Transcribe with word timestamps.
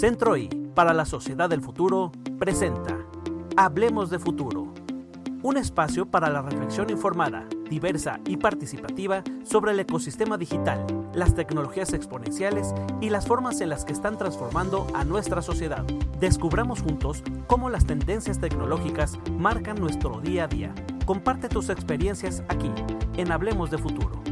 Centro 0.00 0.34
I 0.34 0.48
para 0.74 0.94
la 0.94 1.04
Sociedad 1.04 1.50
del 1.50 1.60
Futuro 1.60 2.10
presenta 2.38 2.96
Hablemos 3.54 4.08
de 4.08 4.18
Futuro, 4.18 4.72
un 5.42 5.58
espacio 5.58 6.06
para 6.06 6.30
la 6.30 6.40
reflexión 6.40 6.88
informada, 6.88 7.46
diversa 7.68 8.18
y 8.26 8.38
participativa 8.38 9.22
sobre 9.44 9.72
el 9.72 9.80
ecosistema 9.80 10.38
digital, 10.38 10.86
las 11.12 11.34
tecnologías 11.34 11.92
exponenciales 11.92 12.72
y 13.02 13.10
las 13.10 13.26
formas 13.26 13.60
en 13.60 13.68
las 13.68 13.84
que 13.84 13.92
están 13.92 14.16
transformando 14.16 14.86
a 14.94 15.04
nuestra 15.04 15.42
sociedad. 15.42 15.84
Descubramos 16.18 16.80
juntos 16.80 17.22
cómo 17.46 17.68
las 17.68 17.84
tendencias 17.84 18.40
tecnológicas 18.40 19.18
marcan 19.36 19.78
nuestro 19.78 20.18
día 20.22 20.44
a 20.44 20.48
día. 20.48 20.74
Comparte 21.04 21.50
tus 21.50 21.68
experiencias 21.68 22.42
aquí, 22.48 22.72
en 23.18 23.32
Hablemos 23.32 23.70
de 23.70 23.76
Futuro. 23.76 24.22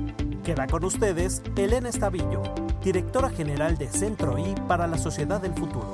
Queda 0.42 0.66
con 0.66 0.82
ustedes 0.82 1.42
Elena 1.56 1.90
Estavillo, 1.90 2.42
directora 2.82 3.28
general 3.28 3.76
de 3.76 3.88
Centro 3.88 4.38
I 4.38 4.54
para 4.68 4.86
la 4.86 4.98
Sociedad 4.98 5.40
del 5.40 5.52
Futuro. 5.52 5.92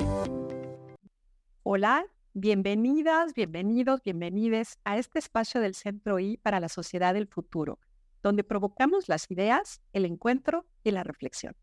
Hola, 1.62 2.04
bienvenidas, 2.34 3.32
bienvenidos, 3.32 4.02
bienvenides 4.02 4.78
a 4.84 4.98
este 4.98 5.18
espacio 5.18 5.62
del 5.62 5.74
Centro 5.74 6.18
I 6.18 6.36
para 6.36 6.60
la 6.60 6.68
Sociedad 6.68 7.14
del 7.14 7.26
Futuro, 7.26 7.78
donde 8.22 8.44
provocamos 8.44 9.08
las 9.08 9.30
ideas, 9.30 9.80
el 9.94 10.04
encuentro 10.04 10.66
y 10.82 10.90
la 10.90 11.04
reflexión. 11.04 11.56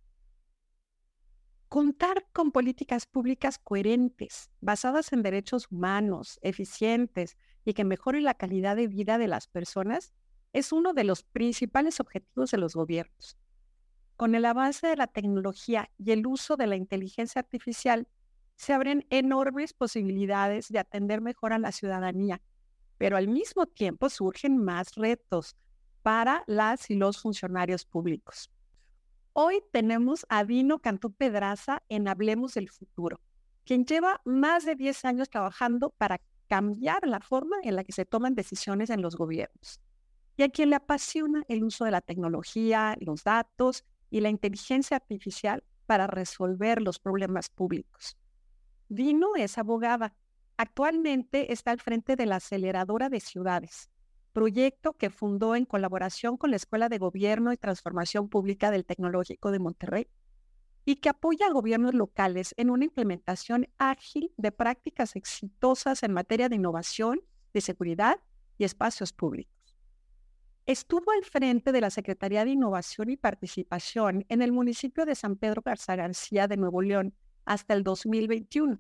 Contar 1.70 2.26
con 2.34 2.52
políticas 2.52 3.06
públicas 3.06 3.60
coherentes, 3.60 4.50
basadas 4.60 5.14
en 5.14 5.22
derechos 5.22 5.68
humanos, 5.70 6.40
eficientes 6.42 7.38
y 7.64 7.74
que 7.74 7.86
mejoren 7.86 8.24
la 8.24 8.34
calidad 8.34 8.76
de 8.76 8.88
vida 8.88 9.20
de 9.20 9.28
las 9.28 9.48
personas 9.48 10.14
es 10.52 10.72
uno 10.72 10.94
de 10.94 11.04
los 11.04 11.24
principales 11.24 12.00
objetivos 12.00 12.50
de 12.50 12.58
los 12.58 12.74
gobiernos 12.74 13.38
con 14.22 14.36
el 14.36 14.46
avance 14.46 14.86
de 14.86 14.96
la 14.96 15.08
tecnología 15.08 15.90
y 15.98 16.12
el 16.12 16.28
uso 16.28 16.56
de 16.56 16.68
la 16.68 16.76
inteligencia 16.76 17.40
artificial, 17.40 18.08
se 18.56 18.72
abren 18.72 19.04
enormes 19.10 19.74
posibilidades 19.74 20.68
de 20.68 20.78
atender 20.78 21.22
mejor 21.22 21.54
a 21.54 21.58
la 21.58 21.72
ciudadanía, 21.72 22.40
pero 23.00 23.18
al 23.18 23.28
mismo 23.28 23.66
tiempo 23.66 24.12
surgen 24.12 24.64
más 24.64 24.94
retos 24.94 25.56
para 26.04 26.44
las 26.46 26.92
y 26.92 26.96
los 26.98 27.20
funcionarios 27.20 27.84
públicos. 27.84 28.52
Hoy 29.34 29.64
tenemos 29.72 30.28
a 30.30 30.44
Dino 30.44 30.78
Cantú 30.78 31.12
Pedraza 31.12 31.82
en 31.90 32.08
Hablemos 32.08 32.54
del 32.54 32.70
Futuro, 32.70 33.20
quien 33.66 33.86
lleva 33.86 34.22
más 34.24 34.66
de 34.66 34.76
10 34.76 35.04
años 35.04 35.32
trabajando 35.32 35.90
para 35.98 36.22
cambiar 36.48 37.08
la 37.08 37.22
forma 37.22 37.56
en 37.64 37.76
la 37.76 37.84
que 37.84 37.92
se 37.92 38.06
toman 38.06 38.36
decisiones 38.36 38.92
en 38.92 39.02
los 39.02 39.16
gobiernos 39.16 39.82
y 40.38 40.44
a 40.44 40.50
quien 40.50 40.70
le 40.70 40.76
apasiona 40.76 41.44
el 41.48 41.64
uso 41.64 41.86
de 41.86 41.92
la 41.92 42.02
tecnología, 42.02 42.96
los 43.00 43.24
datos 43.24 43.84
y 44.12 44.20
la 44.20 44.30
inteligencia 44.30 44.98
artificial 44.98 45.64
para 45.88 46.06
resolver 46.06 46.82
los 46.82 47.00
problemas 47.00 47.50
públicos. 47.50 48.18
Dino 48.90 49.36
es 49.36 49.58
abogada. 49.58 50.16
Actualmente 50.58 51.52
está 51.52 51.72
al 51.72 51.80
frente 51.80 52.16
de 52.16 52.28
la 52.28 52.36
Aceleradora 52.36 53.10
de 53.10 53.20
Ciudades, 53.20 53.90
proyecto 54.34 54.94
que 54.94 55.10
fundó 55.10 55.56
en 55.56 55.66
colaboración 55.66 56.38
con 56.38 56.52
la 56.52 56.58
Escuela 56.58 56.90
de 56.90 57.00
Gobierno 57.00 57.52
y 57.52 57.58
Transformación 57.58 58.30
Pública 58.30 58.70
del 58.70 58.86
Tecnológico 58.86 59.50
de 59.52 59.60
Monterrey 59.60 60.08
y 60.86 60.98
que 60.98 61.10
apoya 61.10 61.48
a 61.48 61.54
gobiernos 61.54 61.94
locales 61.94 62.54
en 62.58 62.70
una 62.70 62.86
implementación 62.86 63.68
ágil 63.78 64.34
de 64.38 64.52
prácticas 64.52 65.16
exitosas 65.16 66.04
en 66.04 66.14
materia 66.14 66.50
de 66.50 66.56
innovación, 66.56 67.22
de 67.54 67.62
seguridad 67.62 68.20
y 68.58 68.64
espacios 68.64 69.14
públicos. 69.14 69.61
Estuvo 70.68 71.12
al 71.12 71.24
frente 71.24 71.72
de 71.72 71.82
la 71.82 71.90
Secretaría 71.90 72.46
de 72.46 72.52
Innovación 72.52 73.10
y 73.10 73.18
Participación 73.18 74.26
en 74.30 74.44
el 74.44 74.52
municipio 74.52 75.06
de 75.06 75.16
San 75.16 75.36
Pedro 75.36 75.64
Garza 75.66 75.96
García 75.96 76.48
de 76.48 76.56
Nuevo 76.56 76.84
León 76.84 77.16
hasta 77.46 77.74
el 77.74 77.84
2021, 77.84 78.80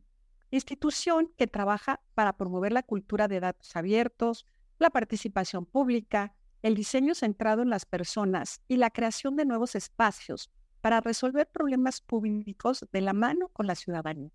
institución 0.51 1.31
que 1.37 1.47
trabaja 1.47 1.99
para 2.13 2.37
promover 2.37 2.71
la 2.71 2.83
cultura 2.83 3.27
de 3.27 3.39
datos 3.39 3.75
abiertos, 3.75 4.45
la 4.77 4.91
participación 4.91 5.65
pública, 5.65 6.35
el 6.61 6.75
diseño 6.75 7.15
centrado 7.15 7.63
en 7.63 7.71
las 7.71 7.87
personas 7.87 8.61
y 8.67 8.77
la 8.77 8.91
creación 8.91 9.35
de 9.35 9.45
nuevos 9.45 9.73
espacios 9.73 10.51
para 10.81 11.01
resolver 11.01 11.49
problemas 11.49 11.99
públicos 11.99 12.85
de 12.91 13.01
la 13.01 13.13
mano 13.13 13.47
con 13.49 13.65
la 13.65 13.73
ciudadanía. 13.73 14.31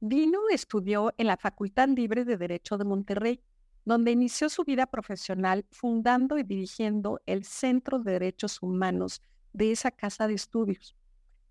Dino 0.00 0.40
estudió 0.50 1.12
en 1.18 1.26
la 1.26 1.36
Facultad 1.36 1.88
Libre 1.88 2.24
de 2.24 2.38
Derecho 2.38 2.78
de 2.78 2.84
Monterrey 2.84 3.42
donde 3.84 4.12
inició 4.12 4.48
su 4.48 4.64
vida 4.64 4.86
profesional 4.86 5.66
fundando 5.70 6.38
y 6.38 6.42
dirigiendo 6.42 7.20
el 7.26 7.44
Centro 7.44 7.98
de 7.98 8.12
Derechos 8.12 8.62
Humanos 8.62 9.20
de 9.52 9.72
esa 9.72 9.90
casa 9.90 10.26
de 10.26 10.34
estudios. 10.34 10.96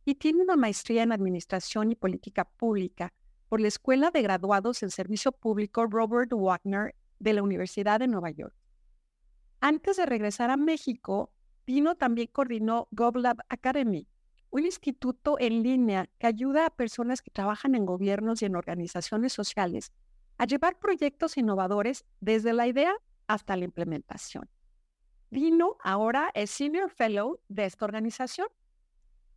Y 0.06 0.16
tiene 0.16 0.42
una 0.42 0.56
maestría 0.56 1.04
en 1.04 1.12
Administración 1.12 1.92
y 1.92 1.96
Política 1.96 2.46
Pública 2.46 3.14
por 3.48 3.62
la 3.62 3.68
Escuela 3.68 4.10
de 4.12 4.22
Graduados 4.22 4.84
en 4.84 4.90
Servicio 4.90 5.32
Público 5.32 5.86
Robert 5.86 6.32
Wagner 6.34 6.96
de 7.20 7.34
la 7.34 7.44
Universidad 7.44 8.00
de 8.00 8.08
Nueva 8.08 8.32
York. 8.32 8.56
Antes 9.62 9.98
de 9.98 10.06
regresar 10.06 10.50
a 10.50 10.58
México, 10.58 11.32
Pino 11.64 11.96
también 11.96 12.28
coordinó 12.32 12.90
GovLab 12.92 13.38
Academy, 13.48 14.08
un 14.50 14.66
instituto 14.66 15.38
en 15.40 15.64
línea 15.64 16.10
que 16.20 16.28
ayuda 16.28 16.66
a 16.66 16.70
personas 16.70 17.22
que 17.22 17.32
trabajan 17.32 17.74
en 17.76 17.86
gobiernos 17.86 18.42
y 18.42 18.46
en 18.46 18.56
organizaciones 18.56 19.32
sociales 19.32 19.92
a 20.44 20.46
llevar 20.46 20.78
proyectos 20.78 21.38
innovadores 21.38 22.04
desde 22.20 22.52
la 22.52 22.68
idea 22.68 22.94
hasta 23.28 23.56
la 23.56 23.64
implementación. 23.64 24.50
Dino 25.30 25.78
ahora 25.82 26.32
es 26.34 26.52
Senior 26.52 26.90
Fellow 26.90 27.40
de 27.48 27.64
esta 27.64 27.86
organización. 27.86 28.50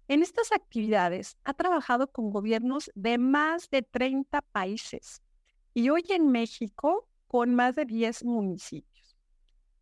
En 0.08 0.20
estas 0.20 0.50
actividades 0.50 1.38
ha 1.44 1.54
trabajado 1.54 2.10
con 2.10 2.30
gobiernos 2.30 2.90
de 2.96 3.18
más 3.18 3.70
de 3.70 3.82
30 3.82 4.42
países 4.50 5.22
y 5.74 5.90
hoy 5.90 6.02
en 6.08 6.32
México 6.32 7.08
con 7.28 7.54
más 7.54 7.76
de 7.76 7.84
10 7.84 8.24
municipios. 8.24 9.16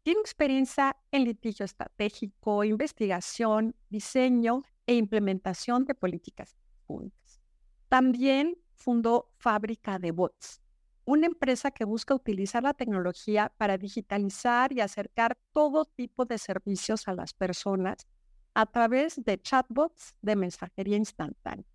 Tiene 0.02 0.20
experiencia 0.20 0.94
en 1.10 1.24
litigio 1.24 1.64
estratégico, 1.64 2.64
investigación, 2.64 3.74
diseño 3.88 4.62
e 4.86 4.94
implementación 4.94 5.86
de 5.86 5.94
políticas 5.94 6.54
públicas. 6.86 7.41
También 7.88 8.58
fundó 8.74 9.30
Fábrica 9.38 9.98
de 9.98 10.10
Bots, 10.10 10.60
una 11.04 11.26
empresa 11.26 11.70
que 11.70 11.84
busca 11.84 12.15
utilizar 12.15 12.62
la 12.62 12.75
tecnología 12.75 13.53
para 13.59 13.76
digitalizar 13.76 14.72
y 14.72 14.81
acercar 14.81 15.37
todo 15.53 15.84
tipo 15.84 16.25
de 16.25 16.38
servicios 16.38 17.09
a 17.09 17.15
las 17.15 17.34
personas 17.34 18.06
a 18.54 18.66
través 18.66 19.22
de 19.22 19.41
chatbots 19.41 20.15
de 20.22 20.37
mensajería 20.37 20.97
instantánea. 20.97 21.66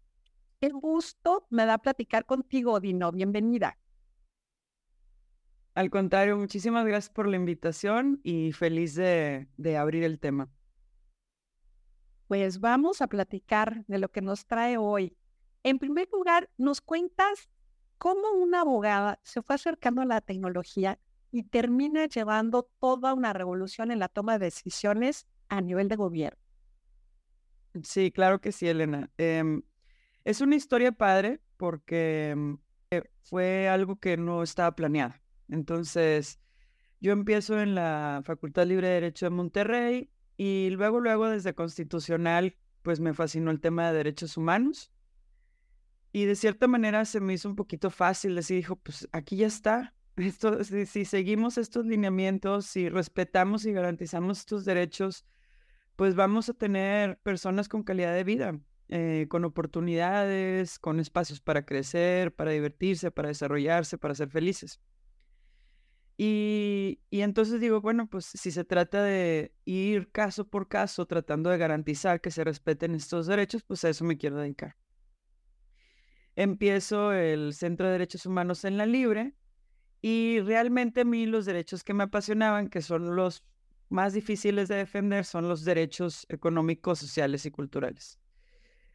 Qué 0.59 0.69
gusto 0.69 1.45
me 1.50 1.66
da 1.66 1.78
platicar 1.78 2.25
contigo, 2.25 2.79
Dino. 2.79 3.12
Bienvenida. 3.12 3.78
Al 5.75 5.90
contrario, 5.90 6.38
muchísimas 6.38 6.85
gracias 6.85 7.13
por 7.13 7.28
la 7.28 7.38
invitación 7.38 8.19
y 8.23 8.51
feliz 8.51 8.96
de, 8.96 9.47
de 9.57 9.78
abrir 9.78 10.03
el 10.03 10.19
tema. 10.19 10.50
Pues 12.28 12.59
vamos 12.59 13.01
a 13.01 13.07
platicar 13.07 13.85
de 13.88 14.00
lo 14.00 14.09
que 14.09 14.22
nos 14.22 14.46
trae 14.46 14.78
hoy. 14.78 15.16
En 15.63 15.79
primer 15.79 16.09
lugar, 16.11 16.50
nos 16.57 16.81
cuentas 16.81 17.50
cómo 17.99 18.31
una 18.31 18.61
abogada 18.61 19.19
se 19.23 19.43
fue 19.43 19.55
acercando 19.55 20.01
a 20.01 20.05
la 20.05 20.21
tecnología 20.21 20.97
y 21.31 21.43
termina 21.43 22.07
llevando 22.07 22.67
toda 22.79 23.13
una 23.13 23.33
revolución 23.33 23.91
en 23.91 23.99
la 23.99 24.07
toma 24.07 24.39
de 24.39 24.45
decisiones 24.45 25.27
a 25.49 25.61
nivel 25.61 25.87
de 25.87 25.95
gobierno. 25.95 26.39
Sí, 27.83 28.11
claro 28.11 28.41
que 28.41 28.51
sí, 28.51 28.67
Elena. 28.67 29.11
Em, 29.17 29.61
es 30.23 30.41
una 30.41 30.55
historia 30.55 30.91
padre 30.91 31.39
porque 31.57 32.31
em, 32.31 32.57
eh, 32.89 33.03
fue 33.21 33.67
algo 33.69 33.99
que 33.99 34.17
no 34.17 34.41
estaba 34.41 34.75
planeado. 34.75 35.13
Entonces, 35.49 36.39
yo 36.99 37.11
empiezo 37.11 37.59
en 37.59 37.75
la 37.75 38.21
Facultad 38.25 38.66
Libre 38.66 38.87
de 38.87 38.93
Derecho 38.95 39.27
de 39.27 39.29
Monterrey 39.31 40.09
y 40.37 40.69
luego, 40.71 40.99
luego 40.99 41.27
desde 41.27 41.53
Constitucional, 41.53 42.55
pues 42.81 42.99
me 42.99 43.13
fascinó 43.13 43.52
el 43.52 43.59
tema 43.59 43.87
de 43.87 43.97
derechos 43.97 44.37
humanos. 44.37 44.91
Y 46.11 46.26
de 46.26 46.35
cierta 46.35 46.67
manera 46.67 47.06
se 47.06 47.20
me 47.20 47.34
hizo 47.34 47.50
un 47.50 47.56
poquito 47.56 47.90
fácil 47.91 48.35
decir, 48.35 48.58
dijo, 48.58 48.76
pues 48.78 49.08
aquí 49.11 49.38
ya 49.38 49.47
está. 49.47 49.94
Esto, 50.17 50.64
si, 50.64 51.06
seguimos 51.06 51.58
estos 51.58 51.85
lineamientos, 51.85 52.66
si 52.66 52.90
respetamos 52.90 53.66
y 53.66 53.72
garantizamos 53.72 54.40
estos 54.40 54.66
derechos, 54.66 55.26
pues 55.96 56.14
vamos 56.16 56.50
a 56.50 56.53
tener 56.53 57.20
personas 57.20 57.70
con 57.70 57.84
calidad 57.84 58.14
de 58.14 58.26
vida, 58.26 58.59
eh, 58.90 59.28
con 59.29 59.46
oportunidades, 59.46 60.78
con 60.78 61.00
espacios 61.00 61.40
para 61.40 61.66
crecer, 61.66 62.34
para 62.35 62.52
divertirse, 62.52 63.12
para 63.12 63.29
desarrollarse, 63.29 63.97
para 63.97 64.16
ser 64.16 64.29
felices. 64.29 64.82
Y, 66.17 67.00
y, 67.09 67.22
entonces 67.22 67.62
digo, 67.62 67.79
bueno, 67.79 68.08
pues 68.08 68.26
si 68.26 68.52
se 68.52 68.66
trata 68.66 69.02
de 69.02 69.53
ir 69.64 70.12
caso 70.12 70.50
por 70.50 70.67
caso 70.67 71.05
tratando 71.05 71.50
de 71.50 71.58
garantizar 71.58 72.20
que 72.20 72.29
se 72.29 72.44
respeten 72.44 72.94
estos 72.94 73.26
derechos, 73.28 73.64
pues 73.64 73.85
a 73.85 73.90
eso 73.90 74.03
me 74.03 74.17
quiero 74.17 74.35
dedicar 74.35 74.76
empiezo 76.40 77.12
el 77.12 77.53
Centro 77.53 77.88
de 77.88 77.91
Derechos 77.94 78.26
Humanos 78.26 78.64
en 78.64 78.78
la 78.78 78.86
Libre 78.86 79.34
y 80.02 80.40
realmente 80.40 81.02
a 81.02 81.06
mí 81.06 81.26
los 81.26 81.46
derechos 81.46 81.84
que 81.84 81.94
me 81.94 82.06
apasionaban, 82.06 82.70
que 82.70 82.82
son 82.82 83.18
los 83.18 83.44
más 83.90 84.14
difíciles 84.14 84.70
de 84.70 84.76
defender, 84.76 85.26
son 85.26 85.50
los 85.50 85.66
derechos 85.66 86.26
económicos, 86.30 87.00
sociales 87.00 87.46
y 87.46 87.52
culturales. 87.52 88.20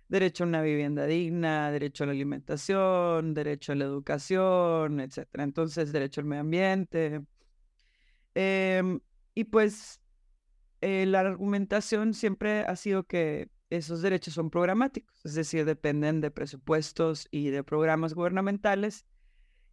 derecho 0.09 0.45
a 0.45 0.47
una 0.47 0.63
vivienda 0.63 1.07
digna, 1.07 1.71
derecho 1.71 2.05
a 2.05 2.07
la 2.07 2.13
alimentación, 2.13 3.35
derecho 3.35 3.73
a 3.73 3.75
la 3.75 3.85
educación, 3.85 5.01
etc. 5.01 5.27
Entonces, 5.35 5.93
derecho 5.93 6.21
al 6.21 6.27
medio 6.27 6.43
ambiente. 6.43 7.23
Em, 8.35 9.01
y 9.35 9.45
pues 9.45 10.01
eh, 10.81 11.07
la 11.07 11.21
argumentación 11.21 12.15
siempre 12.15 12.61
ha 12.61 12.77
sido 12.77 13.05
que 13.05 13.49
esos 13.77 14.03
derechos 14.03 14.35
son 14.35 14.51
programáticos, 14.51 15.25
es 15.25 15.35
decir, 15.35 15.65
dependen 15.65 16.21
de 16.21 16.31
presupuestos 16.31 17.29
y 17.31 17.51
de 17.51 17.63
programas 17.63 18.15
gubernamentales 18.15 19.07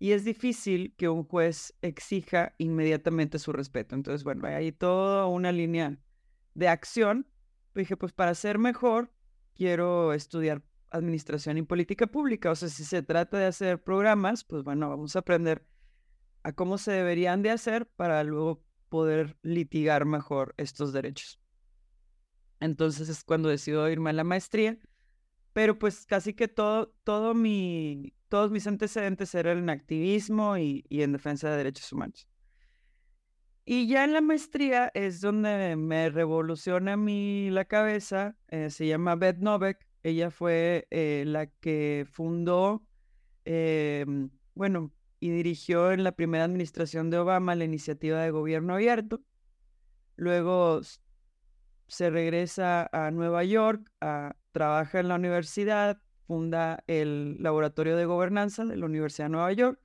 y 0.01 0.13
es 0.13 0.25
difícil 0.25 0.95
que 0.97 1.09
un 1.09 1.23
juez 1.23 1.75
exija 1.83 2.55
inmediatamente 2.57 3.37
su 3.37 3.51
respeto. 3.51 3.93
Entonces, 3.93 4.23
bueno, 4.23 4.47
hay 4.47 4.71
toda 4.71 5.27
una 5.27 5.51
línea 5.51 5.99
de 6.55 6.67
acción. 6.67 7.27
Dije, 7.75 7.95
pues 7.95 8.11
para 8.11 8.33
ser 8.33 8.57
mejor, 8.57 9.13
quiero 9.53 10.13
estudiar 10.13 10.63
administración 10.89 11.59
y 11.59 11.61
política 11.61 12.07
pública. 12.07 12.49
O 12.49 12.55
sea, 12.55 12.67
si 12.69 12.83
se 12.83 13.03
trata 13.03 13.37
de 13.37 13.45
hacer 13.45 13.83
programas, 13.83 14.43
pues 14.43 14.63
bueno, 14.63 14.89
vamos 14.89 15.15
a 15.15 15.19
aprender 15.19 15.67
a 16.41 16.51
cómo 16.53 16.79
se 16.79 16.93
deberían 16.93 17.43
de 17.43 17.51
hacer 17.51 17.85
para 17.85 18.23
luego 18.23 18.63
poder 18.89 19.37
litigar 19.43 20.05
mejor 20.05 20.55
estos 20.57 20.93
derechos. 20.93 21.40
Entonces 22.61 23.09
es 23.09 23.23
cuando 23.23 23.49
decido 23.49 23.89
irme 23.89 24.11
a 24.11 24.13
la 24.13 24.23
maestría, 24.23 24.77
pero 25.51 25.77
pues 25.77 26.05
casi 26.05 26.33
que 26.33 26.47
todo, 26.47 26.93
todo 27.03 27.33
mi, 27.33 28.13
todos 28.29 28.51
mis 28.51 28.67
antecedentes 28.67 29.35
eran 29.35 29.57
en 29.57 29.69
activismo 29.69 30.57
y, 30.57 30.85
en 30.89 31.11
defensa 31.11 31.49
de 31.49 31.57
derechos 31.57 31.91
humanos. 31.91 32.27
Y 33.65 33.87
ya 33.87 34.03
en 34.05 34.13
la 34.13 34.21
maestría 34.21 34.91
es 34.93 35.21
donde 35.21 35.75
me 35.75 36.09
revoluciona 36.09 36.93
a 36.93 36.97
mí 36.97 37.49
la 37.51 37.65
cabeza, 37.65 38.37
eh, 38.47 38.69
se 38.69 38.87
llama 38.87 39.15
Beth 39.15 39.37
Novak, 39.39 39.87
ella 40.03 40.31
fue 40.31 40.87
eh, 40.91 41.23
la 41.27 41.47
que 41.47 42.05
fundó, 42.11 42.83
em, 43.45 44.29
bueno, 44.55 44.91
y 45.19 45.29
dirigió 45.29 45.91
en 45.91 46.03
la 46.03 46.13
primera 46.13 46.43
administración 46.43 47.09
de 47.09 47.19
Obama 47.19 47.55
la 47.55 47.65
iniciativa 47.65 48.21
de 48.21 48.31
gobierno 48.31 48.73
abierto. 48.75 49.21
Luego 50.15 50.81
se 51.91 52.09
regresa 52.09 52.89
a 52.93 53.11
Nueva 53.11 53.43
York, 53.43 53.91
trabaja 54.53 55.01
en 55.01 55.09
la 55.09 55.15
universidad, 55.15 56.01
funda 56.25 56.85
el 56.87 57.35
Laboratorio 57.43 57.97
de 57.97 58.05
Gobernanza 58.05 58.63
de 58.63 58.77
la 58.77 58.85
Universidad 58.85 59.25
de 59.25 59.31
Nueva 59.31 59.51
York 59.51 59.77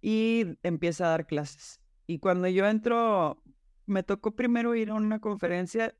y 0.00 0.46
empieza 0.62 1.04
a 1.04 1.10
dar 1.10 1.26
clases. 1.26 1.78
Y 2.06 2.20
cuando 2.20 2.48
yo 2.48 2.66
entro, 2.66 3.42
me 3.84 4.02
tocó 4.02 4.34
primero 4.34 4.74
ir 4.74 4.88
a 4.88 4.94
una 4.94 5.20
conferencia 5.20 5.94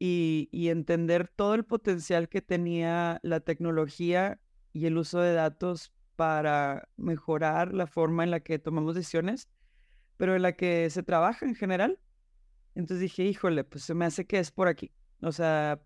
y 0.00 0.48
entender 0.68 1.28
todo 1.28 1.54
el 1.54 1.64
potencial 1.64 2.28
que 2.28 2.42
tenía 2.42 3.20
la 3.22 3.38
tecnología 3.38 4.40
y 4.72 4.86
el 4.86 4.98
uso 4.98 5.20
de 5.20 5.34
datos 5.34 5.92
para 6.16 6.88
mejorar 6.96 7.72
la 7.72 7.86
forma 7.86 8.24
en 8.24 8.32
la 8.32 8.40
que 8.40 8.58
tomamos 8.58 8.96
decisiones, 8.96 9.48
pero 10.16 10.34
en 10.34 10.42
la 10.42 10.52
que 10.52 10.90
se 10.90 11.04
trabaja 11.04 11.46
en 11.46 11.54
general. 11.54 12.00
Entonces 12.74 13.00
dije, 13.00 13.24
híjole, 13.24 13.64
pues 13.64 13.84
se 13.84 13.94
me 13.94 14.04
hace 14.04 14.26
que 14.26 14.38
es 14.38 14.50
por 14.50 14.68
aquí. 14.68 14.92
O 15.20 15.32
sea, 15.32 15.80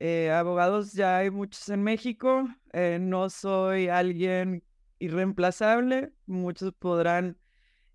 eh, 0.00 0.30
abogados 0.30 0.92
ya 0.92 1.18
hay 1.18 1.30
muchos 1.30 1.68
en 1.68 1.82
México. 1.82 2.48
Eh, 2.72 2.98
no 3.00 3.30
soy 3.30 3.88
alguien 3.88 4.64
irreemplazable. 4.98 6.12
Muchos 6.26 6.72
podrán 6.72 7.38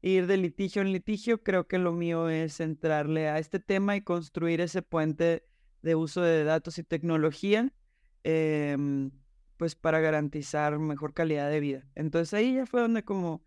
ir 0.02 0.28
de 0.28 0.38
litigio 0.38 0.82
en 0.82 0.92
litigio. 0.92 1.44
Creo 1.44 1.68
que 1.68 1.80
lo 1.80 1.94
mío 1.94 2.30
es 2.30 2.60
entrarle 2.60 3.30
a 3.30 3.40
este 3.40 3.60
tema 3.60 3.96
y 3.96 4.02
construir 4.02 4.62
ese 4.62 4.82
puente 4.82 5.46
de 5.82 5.96
uso 5.96 6.22
de 6.22 6.44
datos 6.44 6.78
y 6.78 6.84
tecnología, 6.84 7.74
em, 8.24 9.12
pues 9.58 9.76
para 9.76 10.00
garantizar 10.00 10.80
mejor 10.80 11.14
calidad 11.14 11.50
de 11.50 11.60
vida. 11.60 11.86
Entonces 11.96 12.34
ahí 12.34 12.56
ya 12.56 12.66
fue 12.66 12.82
donde 12.82 13.04
como 13.04 13.44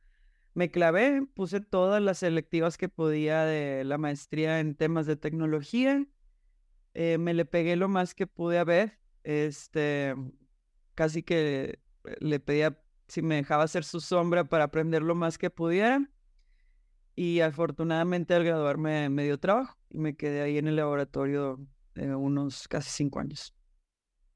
me 0.56 0.70
clavé, 0.70 1.26
puse 1.34 1.60
todas 1.60 2.02
las 2.02 2.18
selectivas 2.18 2.78
que 2.78 2.88
podía 2.88 3.44
de 3.44 3.84
la 3.84 3.98
maestría 3.98 4.58
en 4.58 4.74
temas 4.74 5.06
de 5.06 5.16
tecnología 5.16 6.06
eh, 6.98 7.18
me 7.18 7.34
le 7.34 7.44
pegué 7.44 7.76
lo 7.76 7.88
más 7.88 8.14
que 8.14 8.26
pude 8.26 8.58
a 8.58 8.64
ver. 8.64 8.98
Este, 9.22 10.14
casi 10.94 11.22
que 11.22 11.78
le 12.20 12.40
pedía 12.40 12.80
si 13.06 13.20
me 13.20 13.34
dejaba 13.34 13.64
hacer 13.64 13.84
su 13.84 14.00
sombra 14.00 14.44
para 14.44 14.64
aprender 14.64 15.02
lo 15.02 15.14
más 15.14 15.36
que 15.36 15.50
pudiera. 15.50 16.10
Y 17.14 17.40
afortunadamente 17.40 18.32
al 18.32 18.44
graduarme 18.44 19.10
me 19.10 19.24
dio 19.24 19.38
trabajo 19.38 19.76
y 19.90 19.98
me 19.98 20.16
quedé 20.16 20.40
ahí 20.40 20.56
en 20.56 20.68
el 20.68 20.76
laboratorio 20.76 21.60
unos 21.96 22.66
casi 22.66 22.88
cinco 22.88 23.20
años. 23.20 23.54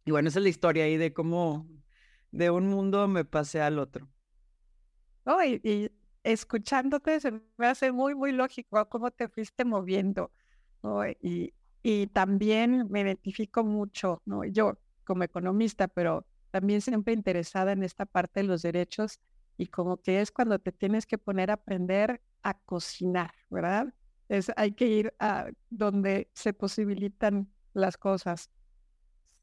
Y 0.05 0.11
bueno, 0.11 0.29
esa 0.29 0.39
es 0.41 0.43
la 0.43 0.51
historia 0.51 0.85
ahí 0.85 0.99
de 0.99 1.15
cómo 1.15 1.67
de 2.31 2.51
un 2.51 2.69
mundo 2.69 3.09
me 3.09 3.25
pasé 3.25 3.63
al 3.63 3.79
otro. 3.79 4.07
Oh, 5.25 5.43
y, 5.43 5.91
escuchándote 6.25 7.21
se 7.21 7.33
me 7.33 7.67
hace 7.67 7.93
muy, 7.93 8.15
muy 8.15 8.33
lógico 8.33 8.89
cómo 8.89 9.11
te 9.11 9.29
fuiste 9.29 9.65
moviendo. 9.65 10.33
y, 11.23 11.55
y 11.83 12.07
también 12.09 12.89
me 12.91 13.01
identifico 13.01 13.65
mucho, 13.65 14.23
¿no? 14.27 14.45
Yo 14.45 14.79
como 15.05 15.25
economista, 15.25 15.89
pero 15.89 16.27
también 16.51 16.81
siempre 16.81 17.15
interesada 17.15 17.73
en 17.73 17.83
esta 17.83 18.07
parte 18.07 18.41
de 18.41 18.47
los 18.47 18.63
derechos 18.63 19.21
y 19.57 19.67
como 19.69 19.99
que 20.03 20.21
es 20.21 20.31
cuando 20.33 20.59
te 20.59 20.73
tienes 20.73 21.07
que 21.07 21.19
poner 21.19 21.51
a 21.51 21.55
aprender 21.55 22.23
a 22.43 22.55
cocinar, 22.61 23.33
¿verdad? 23.51 23.95
Es, 24.29 24.53
hay 24.57 24.73
que 24.73 24.87
ir 24.87 25.15
a 25.19 25.51
donde 25.71 26.31
se 26.35 26.53
posibilitan 26.53 27.53
las 27.75 27.97
cosas. 27.99 28.51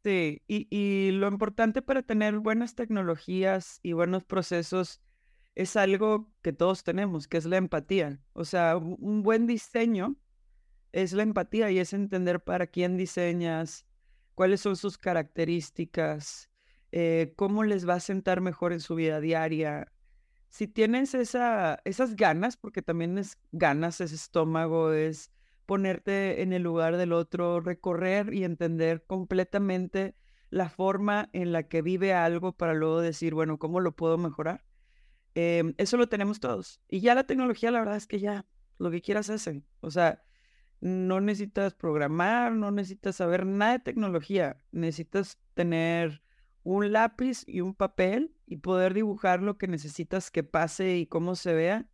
Sí, 0.03 0.41
y, 0.47 0.67
y 0.69 1.11
lo 1.11 1.27
importante 1.27 1.81
para 1.81 2.01
tener 2.03 2.39
buenas 2.39 2.75
tecnologías 2.75 3.79
y 3.83 3.91
buenos 3.93 4.23
procesos 4.23 5.01
es 5.57 5.75
algo 5.75 6.31
que 6.43 6.53
todos 6.53 6.83
tenemos, 6.83 7.27
que 7.27 7.37
es 7.37 7.45
la 7.45 7.57
empatía. 7.57 8.21
O 8.33 8.45
sea, 8.45 8.77
un 8.77 9.23
buen 9.23 9.47
diseño 9.47 10.15
es 10.91 11.13
la 11.13 11.23
empatía 11.23 11.71
y 11.71 11.79
es 11.79 11.93
entender 11.93 12.43
para 12.43 12.67
quién 12.67 12.95
diseñas, 12.95 13.87
cuáles 14.35 14.61
son 14.61 14.75
sus 14.75 14.99
características, 14.99 16.51
eh, 16.91 17.33
cómo 17.35 17.63
les 17.63 17.89
va 17.89 17.95
a 17.95 17.99
sentar 17.99 18.39
mejor 18.39 18.71
en 18.71 18.81
su 18.81 18.93
vida 18.93 19.19
diaria. 19.19 19.91
Si 20.49 20.67
tienes 20.67 21.15
esa, 21.15 21.81
esas 21.85 22.15
ganas, 22.15 22.55
porque 22.55 22.83
también 22.83 23.17
es 23.17 23.39
ganas, 23.51 23.99
ese 23.99 24.13
estómago, 24.13 24.93
es 24.93 25.31
ponerte 25.65 26.43
en 26.43 26.53
el 26.53 26.61
lugar 26.61 26.97
del 26.97 27.13
otro, 27.13 27.61
recorrer 27.61 28.31
y 28.31 28.43
entender 28.43 29.03
completamente 29.07 30.15
la 30.51 30.69
forma 30.69 31.31
en 31.33 31.51
la 31.51 31.63
que 31.63 31.81
vive 31.81 32.13
algo 32.13 32.51
para 32.55 32.75
luego 32.75 33.01
decir, 33.01 33.33
bueno, 33.33 33.57
¿cómo 33.57 33.79
lo 33.79 33.95
puedo 33.95 34.19
mejorar? 34.19 34.63
Em, 35.39 35.75
eso 35.77 35.97
lo 35.97 36.09
tenemos 36.09 36.39
todos. 36.39 36.81
Y 36.87 36.99
ya 36.99 37.13
la 37.13 37.25
tecnología, 37.25 37.69
la 37.69 37.77
verdad 37.77 37.95
es 37.95 38.07
que 38.07 38.19
ya 38.19 38.47
lo 38.79 38.89
que 38.89 39.03
quieras 39.03 39.29
hacen. 39.29 39.67
O 39.81 39.91
sea, 39.91 40.23
no 40.81 41.21
necesitas 41.21 41.75
programar, 41.75 42.53
no 42.53 42.71
necesitas 42.71 43.17
saber 43.17 43.45
nada 43.45 43.73
de 43.73 43.79
tecnología, 43.79 44.59
necesitas 44.71 45.37
tener 45.53 46.23
un 46.63 46.91
lápiz 46.91 47.43
y 47.45 47.61
un 47.61 47.75
papel 47.75 48.35
y 48.47 48.57
poder 48.57 48.95
dibujar 48.95 49.43
lo 49.43 49.59
que 49.59 49.67
necesitas 49.67 50.31
que 50.31 50.41
pase 50.41 50.97
y 50.97 51.05
cómo 51.05 51.35
se 51.35 51.53
vea. 51.53 51.87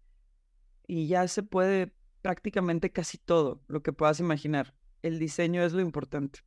Y 0.88 1.08
ya 1.08 1.28
se 1.28 1.44
puede 1.44 1.94
prácticamente 2.22 2.94
casi 2.94 3.18
todo 3.18 3.62
lo 3.68 3.84
que 3.84 3.92
puedas 3.92 4.22
imaginar. 4.22 4.74
El 5.02 5.20
diseño 5.20 5.64
es 5.64 5.74
lo 5.74 5.82
importante. 5.82 6.40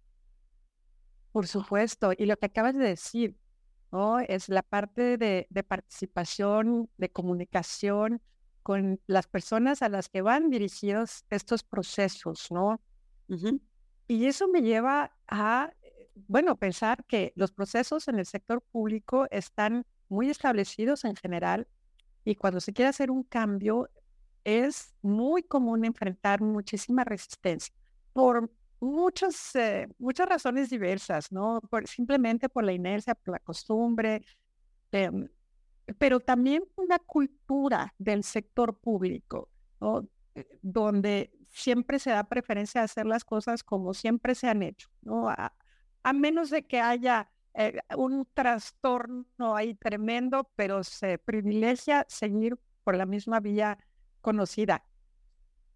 Por 1.30 1.46
supuesto. 1.46 2.12
Y 2.16 2.24
lo 2.24 2.38
que 2.38 2.46
acabas 2.46 2.74
de 2.74 2.84
decir, 2.84 3.36
¿no? 3.92 4.20
Es 4.20 4.48
la 4.48 4.62
parte 4.62 5.18
de, 5.18 5.46
de 5.50 5.62
participación, 5.62 6.90
de 6.96 7.10
comunicación, 7.10 8.20
con 8.66 9.00
las 9.06 9.28
personas 9.28 9.80
a 9.80 9.88
las 9.88 10.08
que 10.08 10.22
van 10.22 10.50
dirigidos 10.50 11.24
estos 11.30 11.62
procesos, 11.62 12.50
¿no? 12.50 12.80
Y 14.08 14.26
eso 14.26 14.48
me 14.48 14.60
lleva 14.60 15.16
a, 15.28 15.72
eh, 15.82 16.10
bueno, 16.26 16.56
pensar 16.56 17.04
que 17.04 17.32
los 17.36 17.52
procesos 17.52 18.08
en 18.08 18.18
el 18.18 18.26
sector 18.26 18.60
público 18.60 19.28
están 19.30 19.86
muy 20.08 20.30
establecidos 20.30 21.04
en 21.04 21.14
general 21.14 21.68
y 22.24 22.34
cuando 22.34 22.58
se 22.58 22.72
quiere 22.72 22.88
hacer 22.88 23.12
un 23.12 23.22
cambio 23.22 23.88
es 24.42 24.96
muy 25.00 25.44
común 25.44 25.84
enfrentar 25.84 26.40
muchísima 26.40 27.04
resistencia 27.04 27.72
por 28.12 28.50
muchas, 28.80 29.54
eh, 29.56 29.88
muchas 29.98 30.28
razones 30.28 30.70
diversas, 30.70 31.32
¿no? 31.32 31.60
Por, 31.70 31.86
simplemente 31.86 32.48
por 32.48 32.64
la 32.64 32.72
inercia, 32.72 33.14
por 33.14 33.32
la 33.32 33.38
costumbre, 33.38 34.24
em, 34.92 35.28
pero 35.98 36.20
también 36.20 36.64
una 36.76 36.98
cultura 36.98 37.94
del 37.98 38.24
sector 38.24 38.78
público, 38.78 39.48
eh, 40.34 40.58
donde 40.62 41.32
siempre 41.48 41.98
se 41.98 42.10
da 42.10 42.24
preferencia 42.24 42.80
a 42.80 42.84
hacer 42.84 43.06
las 43.06 43.24
cosas 43.24 43.62
como 43.62 43.94
siempre 43.94 44.34
se 44.34 44.48
han 44.48 44.62
hecho, 44.62 44.88
¿no? 45.02 45.28
a, 45.28 45.52
menos 46.12 46.50
de 46.50 46.66
que 46.66 46.80
haya 46.80 47.30
eh, 47.54 47.80
un 47.96 48.28
trastorno 48.32 49.56
ahí 49.56 49.74
tremendo, 49.74 50.50
pero 50.54 50.84
se 50.84 51.18
privilegia 51.18 52.04
seguir 52.08 52.58
por 52.84 52.96
la 52.96 53.06
misma 53.06 53.40
vía 53.40 53.78
conocida. 54.20 54.84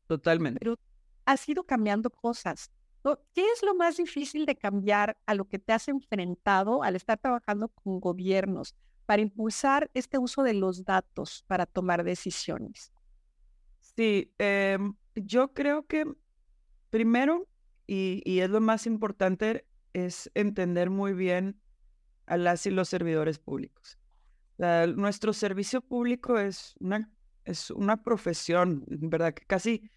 Totalmente. 0.07 0.61
Pero 0.61 0.77
ha 1.25 1.37
sido 1.37 1.65
cambiando 1.65 2.11
cosas. 2.11 2.71
¿Qué 3.03 3.43
es 3.53 3.63
lo 3.63 3.75
más 3.75 3.97
difícil 3.97 4.45
de 4.45 4.57
cambiar 4.57 5.17
a 5.27 5.35
lo 5.35 5.47
que 5.47 5.59
te 5.59 5.73
has 5.73 5.89
enfrentado 5.89 6.83
al 6.83 6.97
estar 6.97 7.19
trabajando 7.19 7.69
con 7.69 8.01
gobiernos 8.01 8.75
para 9.07 9.23
impulsar 9.23 9.91
este 9.95 10.19
uso 10.19 10.43
de 10.43 10.55
los 10.55 10.85
datos 10.85 11.45
para 11.47 11.67
tomar 11.67 12.05
decisiones? 12.05 12.93
Sí, 13.81 14.33
em, 14.39 14.95
yo 15.15 15.53
creo 15.53 15.87
que 15.87 16.05
primero, 16.91 17.49
y, 17.87 18.41
es 18.41 18.51
lo 18.51 18.61
más 18.61 18.87
importante, 18.87 19.67
es 19.95 20.31
entender 20.35 20.91
muy 20.91 21.15
bien 21.15 21.61
a 22.27 22.37
las 22.37 22.67
y 22.67 22.71
los 22.71 22.89
servidores 22.89 23.39
públicos. 23.39 23.99
nuestro 24.59 25.33
servicio 25.33 25.81
público 25.81 26.39
es 26.39 26.75
una, 26.81 27.11
es 27.47 27.71
una 27.71 28.03
profesión, 28.03 28.85
¿verdad? 28.87 29.33
Que 29.33 29.47
casi 29.47 29.91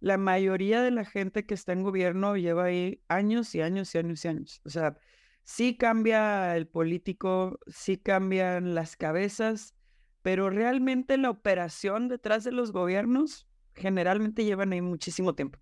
la 0.00 0.16
mayoría 0.16 0.82
de 0.82 0.90
la 0.90 1.04
gente 1.04 1.46
que 1.46 1.54
está 1.54 1.72
en 1.72 1.82
gobierno 1.82 2.36
lleva 2.36 2.64
ahí 2.64 3.02
años 3.08 3.54
y 3.54 3.60
años 3.62 3.94
y 3.94 3.98
años 3.98 4.24
y 4.24 4.28
años. 4.28 4.60
O 4.64 4.70
sea, 4.70 4.96
sí 5.44 5.76
cambia 5.76 6.56
el 6.56 6.68
político, 6.68 7.58
sí 7.66 7.96
cambian 7.96 8.74
las 8.74 8.96
cabezas, 8.96 9.74
pero 10.22 10.50
realmente 10.50 11.18
la 11.18 11.30
operación 11.30 12.08
detrás 12.08 12.44
de 12.44 12.52
los 12.52 12.72
gobiernos 12.72 13.48
generalmente 13.74 14.44
llevan 14.44 14.72
ahí 14.72 14.82
muchísimo 14.82 15.34
tiempo. 15.34 15.58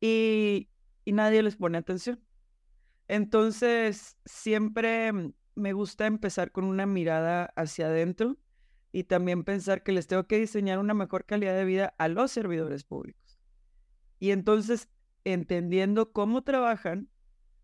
Y, 0.00 0.70
y 1.04 1.12
nadie 1.12 1.42
les 1.42 1.56
pone 1.56 1.78
atención. 1.78 2.22
Entonces, 3.08 4.16
siempre 4.24 5.12
me 5.54 5.72
gusta 5.72 6.06
empezar 6.06 6.50
con 6.50 6.64
una 6.64 6.86
mirada 6.86 7.52
hacia 7.56 7.86
adentro 7.86 8.38
y 8.94 9.02
también 9.02 9.42
pensar 9.42 9.82
que 9.82 9.90
les 9.90 10.06
tengo 10.06 10.28
que 10.28 10.38
diseñar 10.38 10.78
una 10.78 10.94
mejor 10.94 11.24
calidad 11.24 11.56
de 11.56 11.64
vida 11.64 11.96
a 11.98 12.06
los 12.06 12.30
servidores 12.30 12.84
públicos. 12.84 13.40
Y 14.20 14.30
entonces, 14.30 14.88
entendiendo 15.24 16.12
cómo 16.12 16.44
trabajan, 16.44 17.10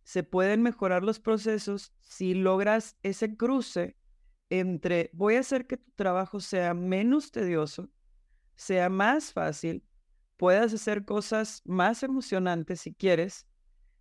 se 0.03 0.25
pueden 0.25 0.61
mejorar 0.61 1.05
los 1.05 1.21
procesos 1.21 1.93
si 2.01 2.35
logras 2.35 2.97
ese 3.05 3.37
cruce 3.37 3.97
entre 4.49 5.11
voy 5.13 5.37
a 5.37 5.41
hacer 5.41 5.69
que 5.69 5.77
tu 5.77 5.93
trabajo 5.93 6.41
sea 6.41 6.75
menos 6.75 7.31
tedioso, 7.31 7.89
sea 8.57 8.89
más 8.89 9.33
fácil, 9.33 9.85
puedas 10.37 10.75
hacer 10.75 11.05
cosas 11.05 11.63
más 11.65 12.03
emocionantes 12.03 12.81
si 12.81 12.93
quieres 12.93 13.47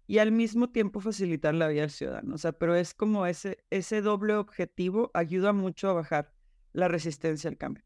y 0.07 0.17
al 0.17 0.31
mismo 0.31 0.71
tiempo 0.71 0.99
facilitar 0.99 1.53
la 1.53 1.67
vida 1.67 1.83
al 1.83 1.91
ciudadano. 1.91 2.33
O 2.33 2.37
sea, 2.39 2.53
pero 2.53 2.73
es 2.73 2.95
como 2.95 3.27
ese, 3.27 3.63
ese 3.69 4.01
doble 4.01 4.33
objetivo 4.33 5.11
ayuda 5.13 5.53
mucho 5.53 5.91
a 5.91 5.93
bajar 5.93 6.38
la 6.73 6.87
resistencia 6.87 7.49
al 7.49 7.57
cambio. 7.57 7.83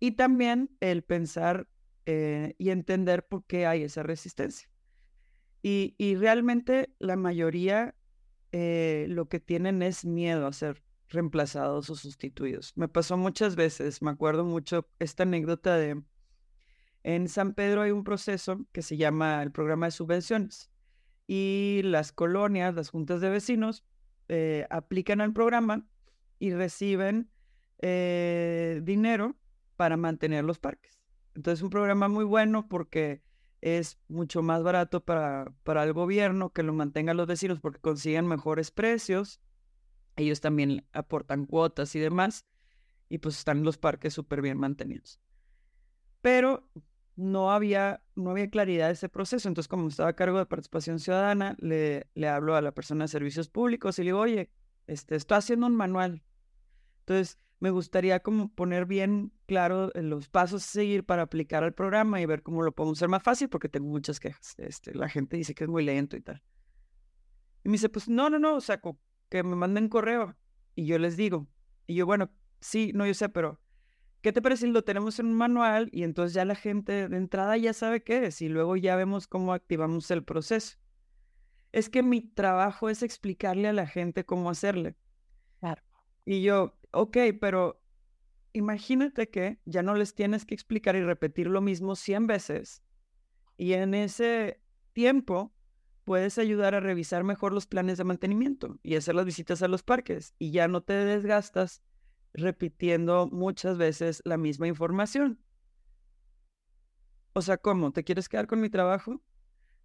Y 0.00 0.12
también 0.12 0.70
el 0.80 1.02
pensar 1.02 1.68
eh, 2.06 2.54
y 2.58 2.70
entender 2.70 3.26
por 3.26 3.44
qué 3.46 3.66
hay 3.66 3.82
esa 3.82 4.02
resistencia. 4.02 4.70
Y, 5.62 5.94
y 5.98 6.14
realmente 6.14 6.94
la 6.98 7.16
mayoría 7.16 7.94
eh, 8.52 9.06
lo 9.08 9.28
que 9.28 9.40
tienen 9.40 9.82
es 9.82 10.04
miedo 10.04 10.46
a 10.46 10.52
ser 10.52 10.82
reemplazados 11.08 11.90
o 11.90 11.96
sustituidos. 11.96 12.72
Me 12.76 12.88
pasó 12.88 13.16
muchas 13.16 13.56
veces, 13.56 14.02
me 14.02 14.10
acuerdo 14.10 14.44
mucho 14.44 14.88
esta 14.98 15.24
anécdota 15.24 15.76
de, 15.76 16.02
en 17.02 17.28
San 17.28 17.54
Pedro 17.54 17.82
hay 17.82 17.90
un 17.90 18.04
proceso 18.04 18.66
que 18.72 18.82
se 18.82 18.96
llama 18.96 19.42
el 19.42 19.52
programa 19.52 19.86
de 19.86 19.92
subvenciones 19.92 20.70
y 21.26 21.82
las 21.84 22.12
colonias, 22.12 22.74
las 22.74 22.90
juntas 22.90 23.20
de 23.20 23.30
vecinos, 23.30 23.84
eh, 24.28 24.66
aplican 24.70 25.20
al 25.20 25.32
programa 25.32 25.86
y 26.38 26.52
reciben 26.52 27.30
eh, 27.78 28.80
dinero 28.82 29.36
para 29.76 29.96
mantener 29.96 30.44
los 30.44 30.58
parques. 30.58 31.00
Entonces, 31.34 31.62
un 31.62 31.70
programa 31.70 32.08
muy 32.08 32.24
bueno 32.24 32.68
porque 32.68 33.22
es 33.60 33.98
mucho 34.08 34.42
más 34.42 34.62
barato 34.62 35.04
para, 35.04 35.52
para 35.62 35.84
el 35.84 35.92
gobierno 35.92 36.52
que 36.52 36.62
lo 36.62 36.72
mantengan 36.72 37.16
los 37.16 37.26
vecinos 37.26 37.60
porque 37.60 37.80
consiguen 37.80 38.26
mejores 38.26 38.70
precios. 38.70 39.40
Ellos 40.16 40.40
también 40.40 40.84
aportan 40.92 41.46
cuotas 41.46 41.94
y 41.94 42.00
demás. 42.00 42.44
Y 43.08 43.18
pues 43.18 43.38
están 43.38 43.62
los 43.62 43.78
parques 43.78 44.12
súper 44.12 44.42
bien 44.42 44.58
mantenidos. 44.58 45.20
Pero 46.20 46.68
no 47.16 47.50
había, 47.50 48.02
no 48.14 48.30
había 48.30 48.50
claridad 48.50 48.88
de 48.88 48.92
ese 48.92 49.08
proceso. 49.08 49.48
Entonces, 49.48 49.68
como 49.68 49.88
estaba 49.88 50.10
a 50.10 50.16
cargo 50.16 50.38
de 50.38 50.46
participación 50.46 50.98
ciudadana, 51.00 51.56
le, 51.58 52.06
le 52.14 52.28
hablo 52.28 52.54
a 52.54 52.60
la 52.60 52.72
persona 52.72 53.04
de 53.04 53.08
servicios 53.08 53.48
públicos 53.48 53.98
y 53.98 54.02
le 54.02 54.08
digo, 54.08 54.20
oye, 54.20 54.50
este, 54.86 55.16
estoy 55.16 55.38
haciendo 55.38 55.66
un 55.66 55.74
manual. 55.74 56.22
Entonces, 57.00 57.38
me 57.60 57.70
gustaría 57.70 58.20
como 58.20 58.48
poner 58.52 58.86
bien 58.86 59.32
claro 59.46 59.92
eh, 59.94 60.02
los 60.02 60.28
pasos 60.28 60.64
a 60.64 60.66
seguir 60.66 61.04
para 61.04 61.22
aplicar 61.22 61.64
al 61.64 61.74
programa 61.74 62.20
y 62.20 62.26
ver 62.26 62.42
cómo 62.42 62.62
lo 62.62 62.72
podemos 62.72 62.98
hacer 62.98 63.08
más 63.08 63.22
fácil 63.22 63.48
porque 63.48 63.68
tengo 63.68 63.88
muchas 63.88 64.20
quejas. 64.20 64.54
Este, 64.58 64.94
la 64.94 65.08
gente 65.08 65.36
dice 65.36 65.54
que 65.54 65.64
es 65.64 65.70
muy 65.70 65.84
lento 65.84 66.16
y 66.16 66.20
tal. 66.20 66.42
Y 67.64 67.68
me 67.68 67.72
dice, 67.72 67.88
pues 67.88 68.08
no, 68.08 68.30
no, 68.30 68.38
no, 68.38 68.54
o 68.56 68.60
sea, 68.60 68.80
que 69.28 69.42
me 69.42 69.56
manden 69.56 69.88
correo. 69.88 70.36
Y 70.74 70.86
yo 70.86 70.98
les 70.98 71.16
digo, 71.16 71.48
y 71.86 71.96
yo, 71.96 72.06
bueno, 72.06 72.30
sí, 72.60 72.92
no, 72.94 73.06
yo 73.06 73.14
sé, 73.14 73.28
pero 73.28 73.60
¿qué 74.20 74.32
te 74.32 74.40
parece 74.40 74.66
si 74.66 74.72
lo 74.72 74.84
tenemos 74.84 75.18
en 75.18 75.26
un 75.26 75.34
manual 75.34 75.88
y 75.92 76.04
entonces 76.04 76.34
ya 76.34 76.44
la 76.44 76.54
gente 76.54 77.08
de 77.08 77.16
entrada 77.16 77.56
ya 77.56 77.72
sabe 77.72 78.02
qué 78.04 78.26
es 78.26 78.40
y 78.40 78.48
luego 78.48 78.76
ya 78.76 78.94
vemos 78.94 79.26
cómo 79.26 79.52
activamos 79.52 80.10
el 80.12 80.22
proceso? 80.22 80.78
Es 81.72 81.90
que 81.90 82.02
mi 82.02 82.20
trabajo 82.20 82.88
es 82.88 83.02
explicarle 83.02 83.68
a 83.68 83.72
la 83.72 83.86
gente 83.86 84.24
cómo 84.24 84.48
hacerle. 84.48 84.96
Claro. 85.60 85.82
Y 86.24 86.42
yo, 86.42 86.77
ok, 86.92 87.16
pero 87.40 87.82
imagínate 88.52 89.28
que 89.28 89.58
ya 89.64 89.82
no 89.82 89.94
les 89.94 90.14
tienes 90.14 90.44
que 90.44 90.54
explicar 90.54 90.96
y 90.96 91.02
repetir 91.02 91.46
lo 91.48 91.60
mismo 91.60 91.96
100 91.96 92.26
veces. 92.26 92.82
Y 93.56 93.72
en 93.74 93.94
ese 93.94 94.60
tiempo 94.92 95.52
puedes 96.04 96.38
ayudar 96.38 96.74
a 96.74 96.80
revisar 96.80 97.24
mejor 97.24 97.52
los 97.52 97.66
planes 97.66 97.98
de 97.98 98.04
mantenimiento 98.04 98.78
y 98.82 98.96
hacer 98.96 99.14
las 99.14 99.26
visitas 99.26 99.62
a 99.62 99.68
los 99.68 99.82
parques. 99.82 100.34
Y 100.38 100.52
ya 100.52 100.68
no 100.68 100.82
te 100.82 100.94
desgastas 100.94 101.82
repitiendo 102.32 103.28
muchas 103.30 103.78
veces 103.78 104.22
la 104.24 104.36
misma 104.36 104.68
información. 104.68 105.38
O 107.34 107.42
sea, 107.42 107.56
¿cómo? 107.56 107.92
¿Te 107.92 108.04
quieres 108.04 108.28
quedar 108.28 108.46
con 108.46 108.60
mi 108.60 108.70
trabajo? 108.70 109.20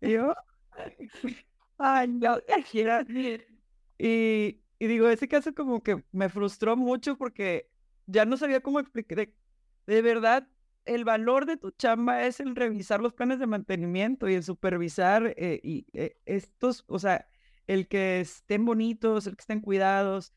Y 0.02 0.12
yo, 0.12 0.34
ay, 1.78 2.08
no, 2.08 2.38
y, 4.00 4.63
y 4.84 4.88
digo, 4.88 5.08
ese 5.08 5.30
caso 5.30 5.56
como 5.56 5.82
que 5.82 6.04
me 6.12 6.28
frustró 6.28 6.76
mucho 6.76 7.18
porque 7.18 7.72
ya 8.06 8.26
no 8.26 8.36
sabía 8.36 8.60
cómo 8.60 8.82
explicar. 8.82 9.30
De, 9.88 10.02
verdad, 10.02 10.50
el 10.84 11.06
valor 11.06 11.46
de 11.46 11.56
tu 11.56 11.72
chamba 11.72 12.26
es 12.26 12.42
el 12.42 12.54
revisar 12.54 13.00
los 13.00 13.14
planes 13.14 13.40
de 13.40 13.48
mantenimiento 13.48 14.28
y 14.28 14.34
el 14.34 14.44
supervisar 14.44 15.36
eh, 15.38 15.62
y 15.64 15.86
eh, 15.94 16.18
estos, 16.26 16.84
o 16.88 17.00
sea, 17.00 17.30
el 17.66 17.88
que 17.88 18.20
estén 18.20 18.66
bonitos, 18.66 19.26
el 19.26 19.38
que 19.38 19.44
estén 19.44 19.62
cuidados. 19.62 20.34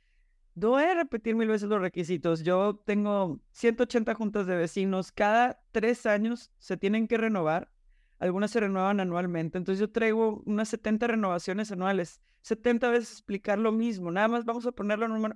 No 0.55 0.71
voy 0.71 0.85
a 0.85 0.95
repetir 0.95 1.35
mil 1.35 1.49
veces 1.49 1.69
los 1.69 1.81
requisitos. 1.81 2.45
Yo 2.45 2.81
tengo 2.87 3.41
180 3.51 4.15
juntas 4.15 4.47
de 4.47 4.55
vecinos. 4.55 5.11
Cada 5.11 5.61
tres 5.73 6.07
años 6.07 6.53
se 6.61 6.77
tienen 6.77 7.09
que 7.09 7.17
renovar. 7.17 7.73
Algunas 8.21 8.53
se 8.53 8.61
renuevan 8.61 9.01
anualmente. 9.01 9.59
Entonces 9.59 9.81
yo 9.81 9.91
traigo 9.91 10.45
unas 10.47 10.69
70 10.69 11.09
renovaciones 11.09 11.73
anuales. 11.73 12.21
70 12.47 12.91
veces 12.91 13.11
explicar 13.11 13.59
lo 13.59 13.73
mismo, 13.73 14.13
nada 14.13 14.29
más 14.29 14.45
vamos 14.45 14.65
a 14.67 14.73
ponerlo 14.73 15.07
en. 15.07 15.35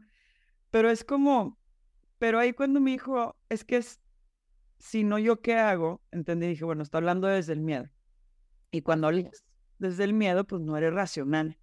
Pero 0.70 0.90
es 0.90 1.02
como, 1.02 1.58
pero 2.18 2.38
ahí 2.38 2.52
cuando 2.52 2.80
me 2.80 2.92
dijo, 2.92 3.36
es 3.48 3.64
que 3.64 3.78
es, 3.78 4.00
si 4.78 5.02
no 5.02 5.18
yo 5.18 5.40
qué 5.40 5.56
hago, 5.56 6.00
entendí, 6.12 6.46
dije, 6.46 6.64
bueno, 6.64 6.84
está 6.84 6.98
hablando 6.98 7.26
desde 7.26 7.52
el 7.52 7.62
miedo. 7.62 7.90
Y 8.70 8.82
cuando 8.82 9.08
hablas 9.08 9.44
desde 9.80 10.04
el 10.04 10.12
miedo, 10.12 10.46
pues 10.46 10.62
no 10.62 10.76
eres 10.76 10.94
racional. 10.94 11.58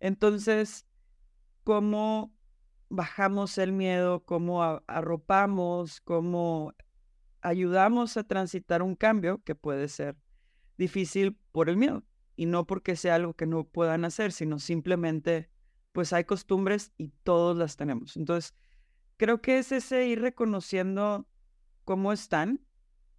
Entonces, 0.00 0.86
¿cómo 1.62 2.34
bajamos 2.88 3.58
el 3.58 3.72
miedo? 3.72 4.24
¿Cómo 4.24 4.62
arropamos? 4.86 6.00
¿Cómo 6.00 6.72
ayudamos 7.42 8.16
a 8.16 8.24
transitar 8.24 8.80
un 8.80 8.96
cambio 8.96 9.42
que 9.44 9.54
puede 9.54 9.88
ser 9.88 10.16
difícil 10.78 11.36
por 11.52 11.68
el 11.68 11.76
miedo? 11.76 12.04
Y 12.36 12.46
no 12.46 12.66
porque 12.66 12.96
sea 12.96 13.16
algo 13.16 13.34
que 13.34 13.46
no 13.46 13.64
puedan 13.64 14.04
hacer, 14.04 14.30
sino 14.30 14.58
simplemente, 14.58 15.50
pues 15.92 16.12
hay 16.12 16.24
costumbres 16.24 16.92
y 16.98 17.08
todos 17.24 17.56
las 17.56 17.76
tenemos. 17.76 18.16
Entonces, 18.16 18.54
creo 19.16 19.40
que 19.40 19.58
es 19.58 19.72
ese 19.72 20.06
ir 20.06 20.20
reconociendo 20.20 21.26
cómo 21.84 22.12
están 22.12 22.60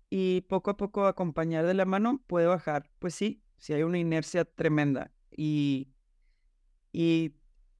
y 0.10 0.42
poco 0.42 0.72
a 0.72 0.78
poco 0.78 1.06
acompañar 1.08 1.66
de 1.66 1.74
la 1.74 1.86
mano 1.86 2.24
puede 2.28 2.46
bajar. 2.46 2.90
Pues 3.00 3.16
sí, 3.16 3.42
si 3.58 3.74
hay 3.74 3.84
una 3.84 3.98
inercia 3.98 4.46
tremenda 4.46 5.12
y, 5.32 5.90
y, 6.94 7.34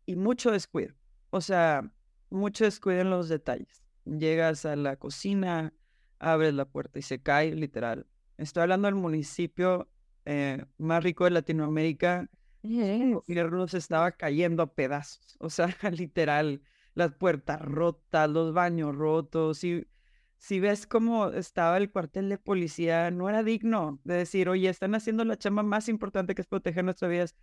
y 0.06 0.16
mucho 0.16 0.52
descuido. 0.52 0.96
O 1.30 1.42
sea, 1.42 1.94
mucho 2.30 2.66
descuido 2.66 3.02
en 3.02 3.12
los 3.12 3.30
detalles. 3.30 3.84
Llegas 4.06 4.66
a 4.66 4.76
la 4.76 4.96
cocina, 4.96 5.74
abres 6.20 6.54
la 6.54 6.66
puerta 6.66 7.00
y 7.00 7.04
se 7.04 7.22
cae, 7.22 7.54
literal. 7.54 8.08
Estoy 8.38 8.64
hablando 8.64 8.88
del 8.88 8.96
municipio 8.96 9.90
eh, 10.28 10.66
más 10.78 11.04
rico 11.04 11.24
de 11.24 11.32
Latinoamérica, 11.32 12.30
el 12.64 13.14
gobierno 13.16 13.68
se 13.68 13.78
estaba 13.78 14.12
cayendo 14.12 14.64
a 14.64 14.74
pedazos. 14.74 15.38
O 15.40 15.50
sea, 15.50 15.68
literal, 15.92 16.62
las 16.94 17.14
puertas 17.14 17.62
rotas, 17.62 18.30
los 18.30 18.54
baños 18.54 18.96
rotos 18.96 19.64
y 19.64 19.88
si 20.38 20.60
ves 20.60 20.86
cómo 20.86 21.30
estaba 21.30 21.78
el 21.78 21.92
cuartel 21.92 22.30
de 22.30 22.38
policía, 22.38 23.10
no 23.10 23.30
era 23.30 23.42
digno 23.42 24.00
de 24.04 24.16
decir, 24.16 24.50
oye, 24.50 24.70
están 24.70 24.96
haciendo 24.96 25.24
la 25.26 25.38
chamba 25.38 25.64
más 25.64 25.90
importante 25.90 26.36
que 26.36 26.42
es 26.42 26.48
proteger 26.48 26.84
nuestras 26.84 27.10
vidas. 27.10 27.36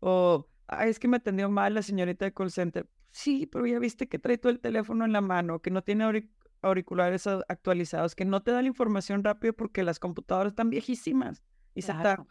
O, 0.00 0.48
Ay, 0.66 0.90
es 0.90 0.98
que 0.98 1.08
me 1.08 1.16
atendió 1.16 1.50
mal 1.50 1.74
la 1.74 1.82
señorita 1.82 2.24
de 2.24 2.32
call 2.32 2.50
center. 2.50 2.88
Sí, 3.10 3.46
pero 3.46 3.66
ya 3.66 3.78
viste 3.78 4.08
que 4.08 4.18
trae 4.18 4.38
todo 4.38 4.52
el 4.52 4.60
teléfono 4.60 5.04
en 5.04 5.12
la 5.12 5.20
mano, 5.20 5.60
que 5.60 5.70
no 5.70 5.82
tiene 5.82 6.28
auriculares 6.62 7.26
actualizados, 7.26 8.14
que 8.14 8.24
no 8.24 8.42
te 8.42 8.52
da 8.52 8.62
la 8.62 8.68
información 8.68 9.22
rápido 9.22 9.52
porque 9.52 9.82
las 9.82 9.98
computadoras 9.98 10.52
están 10.52 10.70
viejísimas. 10.70 11.42
Y 11.74 11.82
se 11.82 11.92
está. 11.92 12.24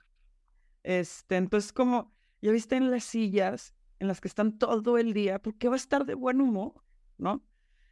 Este, 0.83 1.35
entonces, 1.37 1.73
como, 1.73 2.13
ya 2.41 2.51
viste 2.51 2.75
en 2.75 2.91
las 2.91 3.03
sillas 3.03 3.75
en 3.99 4.07
las 4.07 4.19
que 4.19 4.27
están 4.27 4.57
todo 4.57 4.97
el 4.97 5.13
día, 5.13 5.39
¿por 5.39 5.55
qué 5.57 5.67
va 5.67 5.75
a 5.75 5.77
estar 5.77 6.05
de 6.05 6.15
buen 6.15 6.41
humor? 6.41 6.73
¿No? 7.17 7.45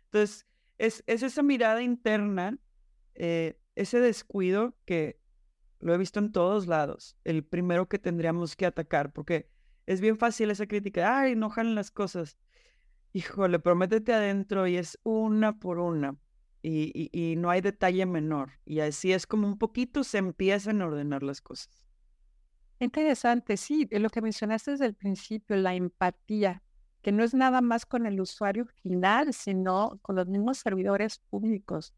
Entonces, 0.05 0.47
es, 0.79 1.03
es 1.05 1.21
esa 1.21 1.43
mirada 1.43 1.83
interna, 1.83 2.57
eh, 3.13 3.59
ese 3.75 3.99
descuido 3.99 4.75
que 4.85 5.19
lo 5.79 5.93
he 5.93 5.97
visto 5.97 6.19
en 6.19 6.31
todos 6.31 6.67
lados, 6.67 7.15
el 7.23 7.43
primero 7.43 7.87
que 7.87 7.99
tendríamos 7.99 8.55
que 8.55 8.65
atacar, 8.65 9.13
porque 9.13 9.49
es 9.85 10.01
bien 10.01 10.17
fácil 10.17 10.51
esa 10.51 10.67
crítica, 10.67 11.19
ay, 11.19 11.33
enojan 11.33 11.75
las 11.75 11.91
cosas. 11.91 12.37
Híjole, 13.13 13.59
prométete 13.59 14.13
adentro 14.13 14.67
y 14.67 14.77
es 14.77 14.99
una 15.03 15.57
por 15.57 15.79
una. 15.79 16.15
Y, 16.61 17.09
y, 17.13 17.35
no 17.37 17.49
hay 17.49 17.61
detalle 17.61 18.05
menor. 18.05 18.51
Y 18.65 18.81
así 18.81 19.13
es 19.13 19.25
como 19.25 19.47
un 19.47 19.57
poquito 19.57 20.03
se 20.03 20.17
empiezan 20.17 20.81
a 20.81 20.87
ordenar 20.87 21.23
las 21.23 21.41
cosas. 21.41 21.87
Interesante, 22.79 23.57
sí, 23.57 23.87
lo 23.91 24.09
que 24.09 24.21
mencionaste 24.21 24.71
desde 24.71 24.85
el 24.85 24.95
principio, 24.95 25.55
la 25.55 25.75
empatía, 25.75 26.63
que 27.01 27.11
no 27.11 27.23
es 27.23 27.33
nada 27.33 27.61
más 27.61 27.85
con 27.85 28.05
el 28.05 28.19
usuario 28.19 28.65
final, 28.83 29.33
sino 29.33 29.99
con 30.01 30.15
los 30.15 30.27
mismos 30.27 30.57
servidores 30.57 31.19
públicos. 31.29 31.93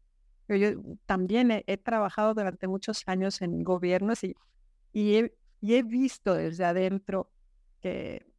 Yo, 0.48 0.70
también 1.06 1.62
he, 1.66 1.76
trabajado 1.76 2.34
durante 2.34 2.68
muchos 2.68 3.02
años 3.06 3.42
en 3.42 3.62
gobiernos 3.64 4.22
y, 4.24 4.34
y 4.92 5.30
he 5.60 5.82
visto 5.82 6.34
desde 6.34 6.64
adentro 6.64 7.30
que 7.80 8.31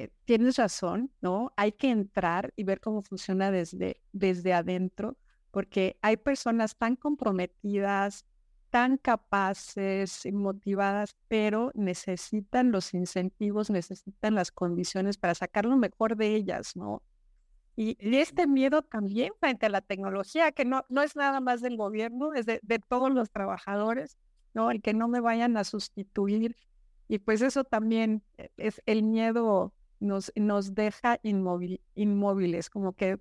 eh, 0.00 0.10
tienes 0.24 0.56
razón, 0.56 1.12
¿no? 1.20 1.52
Hay 1.56 1.72
que 1.72 1.90
entrar 1.90 2.54
y 2.56 2.64
ver 2.64 2.80
cómo 2.80 3.02
funciona 3.02 3.50
desde, 3.50 4.00
desde 4.12 4.54
adentro, 4.54 5.18
porque 5.50 5.98
hay 6.00 6.16
personas 6.16 6.74
tan 6.74 6.96
comprometidas, 6.96 8.24
tan 8.70 8.96
capaces 8.96 10.24
y 10.24 10.32
motivadas, 10.32 11.16
pero 11.28 11.70
necesitan 11.74 12.72
los 12.72 12.94
incentivos, 12.94 13.68
necesitan 13.68 14.34
las 14.34 14.50
condiciones 14.50 15.18
para 15.18 15.34
sacar 15.34 15.66
lo 15.66 15.76
mejor 15.76 16.16
de 16.16 16.34
ellas, 16.34 16.76
¿no? 16.76 17.02
Y, 17.76 17.98
este 18.00 18.46
miedo 18.46 18.80
también 18.80 19.32
frente 19.38 19.66
a 19.66 19.68
la 19.68 19.82
tecnología, 19.82 20.50
que 20.52 20.64
no, 20.64 20.86
no 20.88 21.02
es 21.02 21.14
nada 21.14 21.40
más 21.40 21.60
del 21.60 21.76
gobierno, 21.76 22.32
es 22.32 22.46
de, 22.46 22.60
de 22.62 22.78
todos 22.78 23.10
los 23.10 23.30
trabajadores, 23.30 24.16
¿no? 24.54 24.70
El 24.70 24.80
que 24.80 24.94
no 24.94 25.08
me 25.08 25.20
vayan 25.20 25.58
a 25.58 25.64
sustituir. 25.64 26.56
Y 27.06 27.18
pues 27.18 27.42
eso 27.42 27.64
también 27.64 28.22
e, 28.38 28.50
es 28.56 28.80
el 28.86 29.02
miedo 29.02 29.74
nos, 30.00 30.32
nos 30.34 30.74
deja 30.74 31.20
inmóviles, 31.22 32.70
como 32.70 32.94
que 32.94 33.18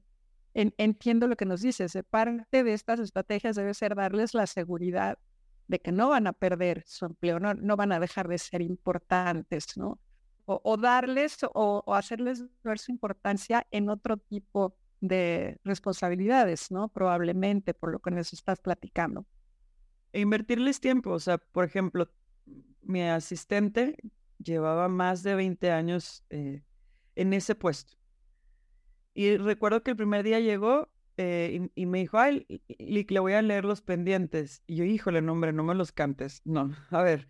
entiendo 0.53 1.27
lo 1.27 1.35
que 1.35 1.45
nos 1.45 1.61
dices, 1.61 1.97
parte 2.09 2.63
de 2.63 2.73
estas 2.73 2.99
estrategias 2.99 3.55
debe 3.55 3.73
ser 3.73 3.95
darles 3.95 4.33
la 4.33 4.47
seguridad 4.47 5.19
de 5.67 5.79
que 5.79 5.91
no 5.91 6.09
van 6.09 6.25
a 6.27 6.33
perder 6.33 6.83
su 6.87 7.05
empleo, 7.05 7.39
no, 7.39 7.53
no 7.53 7.77
van 7.77 7.91
a 7.91 7.99
dejar 7.99 8.27
de 8.27 8.39
ser 8.39 8.61
importantes, 8.61 9.77
¿no? 9.77 9.99
O, 10.45 10.77
darles 10.77 11.37
o, 11.53 11.83
hacerles 11.93 12.43
ver 12.63 12.79
su 12.79 12.91
importancia 12.91 13.67
en 13.69 13.87
otro 13.87 14.17
tipo 14.17 14.75
de 14.99 15.59
responsabilidades, 15.63 16.71
¿no? 16.71 16.87
Probablemente 16.87 17.75
por 17.75 17.91
lo 17.91 17.99
que 17.99 18.09
nos 18.09 18.33
estás 18.33 18.59
platicando. 18.59 19.27
E 20.11 20.21
invertirles 20.21 20.79
tiempo, 20.79 21.11
o 21.11 21.19
sea, 21.19 21.37
por 21.37 21.65
ejemplo, 21.65 22.09
mi 22.81 23.03
asistente 23.03 23.95
llevaba 24.39 24.87
más 24.87 25.21
de 25.21 25.35
20 25.35 25.71
años 25.71 26.23
eh, 26.31 26.63
en 27.15 27.33
ese 27.33 27.55
puesto. 27.55 27.97
Y 29.13 29.37
recuerdo 29.37 29.83
que 29.83 29.91
el 29.91 29.97
primer 29.97 30.23
día 30.23 30.39
llegó 30.39 30.89
eh, 31.17 31.69
y, 31.75 31.85
me 31.85 31.99
dijo, 31.99 32.17
ay, 32.17 32.47
le 32.77 33.19
voy 33.19 33.33
a 33.33 33.41
leer 33.41 33.65
los 33.65 33.81
pendientes. 33.81 34.63
Y 34.67 34.77
yo, 34.77 34.85
híjole, 34.85 35.21
no, 35.21 35.33
hombre, 35.33 35.51
no 35.51 35.63
me 35.63 35.75
los 35.75 35.91
cantes. 35.91 36.41
No, 36.45 36.73
a 36.91 37.01
ver, 37.01 37.27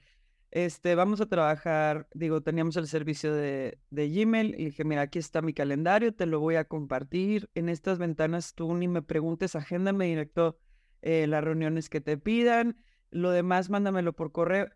este, 0.51 0.93
vamos 0.93 1.21
a 1.21 1.25
trabajar, 1.27 2.07
digo, 2.13 2.41
teníamos 2.41 2.77
el 2.77 2.87
servicio 2.87 3.33
de, 3.33 3.79
de 3.89 4.09
Gmail 4.09 4.55
y 4.59 4.65
dije, 4.65 4.83
mira, 4.83 5.01
aquí 5.01 5.19
está 5.19 5.41
mi 5.41 5.53
calendario, 5.53 6.13
te 6.13 6.27
lo 6.27 6.39
voy 6.39 6.55
a 6.55 6.65
compartir. 6.65 7.49
En 7.55 7.69
estas 7.69 7.97
ventanas 7.97 8.53
tú 8.53 8.73
ni 8.75 8.87
me 8.87 9.01
preguntes, 9.01 9.55
agéndame 9.55 10.05
directo 10.05 10.59
eh, 11.01 11.25
las 11.27 11.43
reuniones 11.43 11.89
que 11.89 12.01
te 12.01 12.17
pidan. 12.17 12.77
Lo 13.09 13.31
demás, 13.31 13.71
mándamelo 13.71 14.13
por 14.13 14.31
correo. 14.31 14.69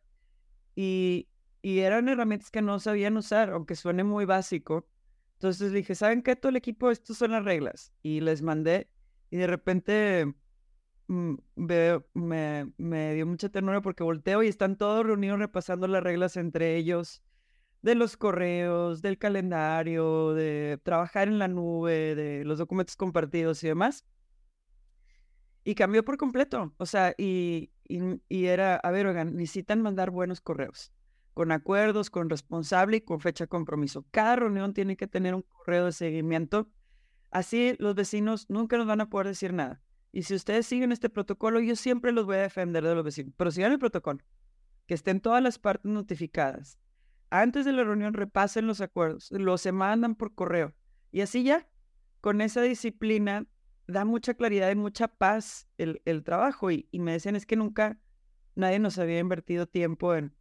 Y, 0.75 1.27
y 1.61 1.79
eran 1.79 2.09
herramientas 2.09 2.49
que 2.49 2.63
no 2.63 2.79
sabían 2.79 3.15
usar, 3.17 3.51
aunque 3.51 3.75
suene 3.75 4.03
muy 4.03 4.25
básico. 4.25 4.87
Entonces 5.43 5.73
dije, 5.73 5.93
¿saben 5.93 6.21
qué? 6.21 6.37
Todo 6.37 6.51
el 6.51 6.55
equipo, 6.55 6.89
estas 6.89 7.17
son 7.17 7.31
las 7.31 7.43
reglas. 7.43 7.91
Y 8.01 8.21
les 8.21 8.41
mandé 8.41 8.89
y 9.29 9.35
de 9.35 9.45
repente 9.47 10.33
mm, 11.07 11.33
me, 11.55 12.71
me 12.77 13.13
dio 13.13 13.25
mucha 13.25 13.49
ternura 13.49 13.81
porque 13.81 14.03
volteo 14.03 14.41
y 14.41 14.47
están 14.47 14.77
todos 14.77 15.05
reunidos 15.05 15.39
repasando 15.39 15.85
las 15.89 16.01
reglas 16.01 16.37
entre 16.37 16.77
ellos 16.77 17.23
de 17.81 17.95
los 17.95 18.15
correos, 18.15 19.01
del 19.01 19.17
calendario, 19.17 20.33
de 20.33 20.79
trabajar 20.81 21.27
en 21.27 21.39
la 21.39 21.49
nube, 21.49 22.15
de 22.15 22.45
los 22.45 22.57
documentos 22.57 22.95
compartidos 22.95 23.61
y 23.65 23.67
demás. 23.67 24.05
Y 25.65 25.75
cambió 25.75 26.05
por 26.05 26.15
completo. 26.15 26.73
O 26.77 26.85
sea, 26.85 27.15
y, 27.17 27.69
y, 27.89 28.45
era, 28.45 28.77
a 28.77 28.91
ver, 28.91 29.07
oigan, 29.07 29.35
necesitan 29.35 29.81
mandar 29.81 30.09
buenos 30.09 30.39
correos, 30.39 30.93
con 31.33 31.51
acuerdos, 31.51 32.09
con 32.09 32.29
responsable 32.29 32.97
y 32.97 33.01
con 33.01 33.19
fecha 33.19 33.45
de 33.45 33.49
compromiso. 33.49 34.05
Cada 34.11 34.35
reunión 34.35 34.73
tiene 34.73 34.97
que 34.97 35.07
tener 35.07 35.35
un 35.35 35.43
correo 35.43 35.85
de 35.85 35.91
seguimiento 35.91 36.69
Así 37.33 37.75
los 37.79 37.95
vecinos 37.95 38.47
nunca 38.47 38.77
nos 38.77 38.85
van 38.85 39.01
a 39.01 39.09
poder 39.09 39.25
decir 39.25 39.53
nada. 39.53 39.81
Y 40.11 40.21
si 40.21 40.35
ustedes 40.35 40.67
siguen 40.67 40.91
este 40.91 41.09
protocolo, 41.09 41.59
yo 41.59 41.75
siempre 41.75 42.11
los 42.11 42.27
voy 42.27 42.35
a 42.35 42.41
defender 42.41 42.83
de 42.83 42.93
los 42.93 43.03
vecinos. 43.03 43.33
Pero 43.35 43.49
sigan 43.49 43.71
el 43.71 43.79
protocolo, 43.79 44.19
que 44.85 44.93
estén 44.93 45.19
todas 45.19 45.41
las 45.41 45.57
partes 45.57 45.91
notificadas. 45.91 46.77
Antes 47.31 47.65
de 47.65 47.71
la 47.71 47.83
reunión 47.83 48.13
repasen 48.13 48.67
los 48.67 48.81
acuerdos, 48.81 49.31
los 49.31 49.61
se 49.61 49.71
mandan 49.71 50.13
por 50.13 50.35
correo. 50.35 50.75
Y 51.11 51.21
así 51.21 51.43
ya, 51.43 51.67
con 52.21 52.39
esa 52.39 52.61
disciplina, 52.61 53.47
da 53.87 54.05
mucha 54.05 54.35
claridad 54.35 54.69
y 54.69 54.75
mucha 54.75 55.07
paz 55.07 55.67
el, 55.79 56.23
trabajo. 56.23 56.69
Y, 56.69 56.87
y, 56.91 56.99
me 56.99 57.13
decían, 57.13 57.35
es 57.35 57.47
que 57.47 57.55
nunca 57.55 57.99
nadie 58.53 58.77
nos 58.77 58.99
había 58.99 59.17
invertido 59.17 59.65
tiempo 59.65 60.13
en... 60.13 60.35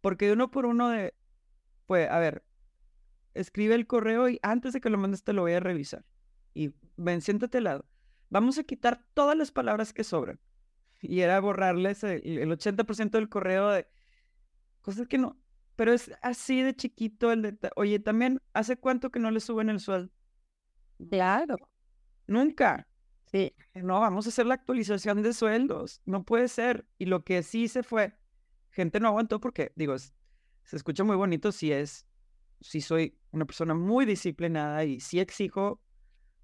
Porque 0.00 0.26
de 0.26 0.32
uno 0.32 0.50
por 0.50 0.66
uno 0.66 0.88
de... 0.88 1.14
Pues, 1.86 2.08
a 2.10 2.18
ver, 2.18 2.44
escribe 3.34 3.74
el 3.74 3.86
correo 3.86 4.28
y 4.28 4.38
antes 4.42 4.72
de 4.72 4.80
que 4.80 4.90
lo 4.90 4.98
mandes 4.98 5.24
te 5.24 5.32
lo 5.32 5.42
voy 5.42 5.52
a 5.52 5.60
revisar 5.60 6.04
y 6.58 6.74
ven, 6.96 7.20
siéntate 7.20 7.58
al 7.58 7.64
lado. 7.64 7.86
Vamos 8.30 8.58
a 8.58 8.64
quitar 8.64 9.04
todas 9.14 9.36
las 9.36 9.52
palabras 9.52 9.92
que 9.92 10.02
sobran. 10.02 10.40
Y 11.00 11.20
era 11.20 11.38
borrarles 11.38 12.02
el, 12.02 12.50
80% 12.50 13.10
del 13.10 13.28
correo 13.28 13.70
de 13.70 13.86
cosas 14.82 15.06
que 15.06 15.18
no. 15.18 15.40
Pero 15.76 15.92
es 15.92 16.10
así 16.20 16.60
de 16.62 16.74
chiquito 16.74 17.30
el 17.30 17.42
de, 17.42 17.56
oye, 17.76 18.00
también, 18.00 18.42
¿hace 18.52 18.76
cuánto 18.76 19.10
que 19.10 19.20
no 19.20 19.30
le 19.30 19.38
suben 19.38 19.68
el 19.68 19.78
sueldo? 19.78 20.12
Claro. 21.10 21.56
Nunca. 22.26 22.88
Sí. 23.26 23.54
No, 23.74 24.00
vamos 24.00 24.26
a 24.26 24.30
hacer 24.30 24.46
la 24.46 24.54
actualización 24.54 25.22
de 25.22 25.32
sueldos. 25.32 26.02
No 26.04 26.24
puede 26.24 26.48
ser. 26.48 26.88
Y 26.98 27.06
lo 27.06 27.22
que 27.22 27.44
sí 27.44 27.68
se 27.68 27.84
fue, 27.84 28.18
gente 28.70 29.00
no 29.00 29.08
aguantó 29.08 29.40
porque, 29.40 29.72
digo, 29.76 29.96
se 29.98 30.76
escucha 30.76 31.04
muy 31.04 31.16
bonito 31.16 31.52
si 31.52 31.72
es, 31.72 32.06
si 32.60 32.80
soy 32.80 33.18
una 33.30 33.44
persona 33.44 33.74
muy 33.74 34.04
disciplinada 34.04 34.84
y 34.84 35.00
si 35.00 35.20
exijo 35.20 35.80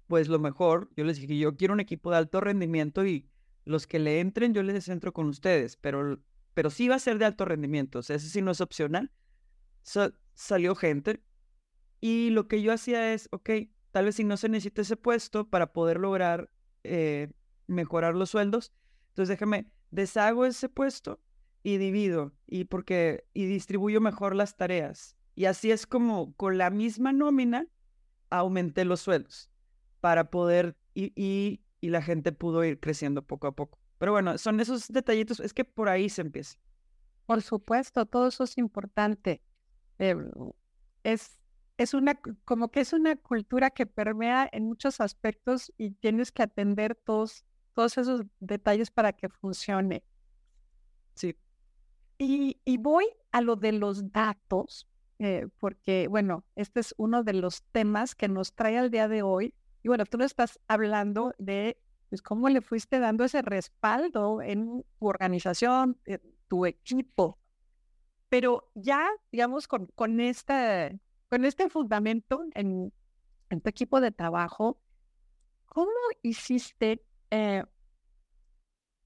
pues 0.07 0.27
lo 0.27 0.39
mejor, 0.39 0.89
yo 0.95 1.03
les 1.03 1.19
dije, 1.19 1.37
yo 1.37 1.55
quiero 1.55 1.73
un 1.73 1.79
equipo 1.79 2.11
de 2.11 2.17
alto 2.17 2.39
rendimiento 2.39 3.05
y 3.05 3.27
los 3.65 3.87
que 3.87 3.99
le 3.99 4.19
entren, 4.19 4.53
yo 4.53 4.61
les 4.61 4.87
entro 4.87 5.13
con 5.13 5.27
ustedes, 5.27 5.77
pero, 5.77 6.19
pero 6.53 6.69
sí 6.69 6.87
va 6.87 6.95
a 6.95 6.99
ser 6.99 7.17
de 7.17 7.25
alto 7.25 7.45
rendimiento, 7.45 7.99
o 7.99 8.03
sea, 8.03 8.15
eso 8.15 8.27
sí 8.27 8.41
no 8.41 8.51
es 8.51 8.61
opcional. 8.61 9.11
salió 10.33 10.75
gente 10.75 11.23
y 12.01 12.29
lo 12.29 12.47
que 12.47 12.61
yo 12.61 12.71
hacía 12.71 13.13
es, 13.13 13.27
ok, 13.31 13.49
tal 13.91 14.05
vez 14.05 14.15
si 14.15 14.23
no 14.23 14.37
se 14.37 14.49
necesita 14.49 14.81
ese 14.81 14.97
puesto 14.97 15.49
para 15.49 15.73
poder 15.73 15.99
lograr 15.99 16.51
eh, 16.83 17.31
mejorar 17.67 18.13
los 18.13 18.29
sueldos, 18.29 18.73
entonces 19.09 19.29
déjame, 19.29 19.71
deshago 19.89 20.45
ese 20.45 20.69
puesto 20.69 21.19
y 21.65 21.79
divido 21.79 22.31
y 22.45 22.65
porque 22.65 23.25
y 23.33 23.47
distribuyo 23.47 23.99
mejor 23.99 24.35
las 24.35 24.55
tareas. 24.55 25.17
Y 25.33 25.45
así 25.45 25.71
es 25.71 25.87
como 25.87 26.35
con 26.35 26.59
la 26.59 26.69
misma 26.69 27.11
nómina 27.11 27.67
aumenté 28.29 28.85
los 28.85 29.01
sueldos 29.01 29.49
para 29.99 30.29
poder 30.29 30.77
y, 30.93 31.11
y, 31.15 31.61
la 31.89 32.01
gente 32.01 32.31
pudo 32.31 32.63
ir 32.63 32.79
creciendo 32.79 33.21
poco 33.21 33.47
a 33.47 33.55
poco. 33.55 33.79
Pero 33.97 34.11
bueno, 34.11 34.37
son 34.37 34.59
esos 34.59 34.87
detallitos, 34.87 35.39
es 35.39 35.53
que 35.53 35.65
por 35.65 35.89
ahí 35.89 36.09
se 36.09 36.21
empieza. 36.21 36.57
Por 37.25 37.41
supuesto, 37.41 38.05
todo 38.05 38.27
eso 38.27 38.43
es 38.43 38.57
importante. 38.57 39.41
Eh, 39.99 40.15
es, 41.03 41.39
es 41.77 41.93
una, 41.93 42.19
como 42.43 42.69
que 42.69 42.81
es 42.81 42.93
una 42.93 43.15
cultura 43.15 43.69
que 43.69 43.85
permea 43.85 44.49
en 44.51 44.65
muchos 44.65 44.99
aspectos 44.99 45.71
y 45.77 45.91
tienes 45.91 46.31
que 46.31 46.43
atender 46.43 46.95
todos 46.95 47.45
todos 47.73 47.97
esos 47.97 48.21
detalles 48.39 48.89
para 48.89 49.13
que 49.13 49.29
funcione. 49.29 50.03
Sí. 51.13 51.35
Y, 52.17 52.77
voy 52.77 53.05
a 53.31 53.41
lo 53.41 53.55
de 53.55 53.73
los 53.73 54.11
datos, 54.11 54.87
eh, 55.19 55.47
porque, 55.59 56.07
bueno, 56.07 56.45
este 56.55 56.79
es 56.79 56.93
uno 56.97 57.23
de 57.23 57.33
los 57.33 57.63
temas 57.71 58.15
que 58.15 58.27
nos 58.27 58.53
trae 58.53 58.77
al 58.77 58.91
día 58.91 59.07
de 59.07 59.21
hoy. 59.21 59.53
Y 59.83 59.89
bueno, 59.89 60.05
tú 60.05 60.17
lo 60.17 60.25
estás 60.25 60.59
hablando 60.67 61.33
de 61.37 61.77
pues, 62.09 62.21
cómo 62.21 62.49
le 62.49 62.61
fuiste 62.61 62.99
dando 62.99 63.23
ese 63.25 63.41
respaldo 63.41 64.41
en 64.41 64.83
tu 64.99 65.07
organización, 65.07 65.99
tu 66.47 66.65
equipo. 66.65 67.39
Pero 68.29 68.71
ya, 68.75 69.07
digamos, 69.31 69.67
con, 69.67 69.87
con, 69.95 70.19
este, 70.19 70.99
con 71.29 71.45
este 71.45 71.69
fundamento 71.69 72.43
en, 72.53 72.93
en 73.49 73.61
tu 73.61 73.69
equipo 73.69 74.01
de 74.01 74.11
trabajo, 74.11 74.79
¿cómo 75.65 75.91
hiciste 76.21 77.03
eh, 77.31 77.63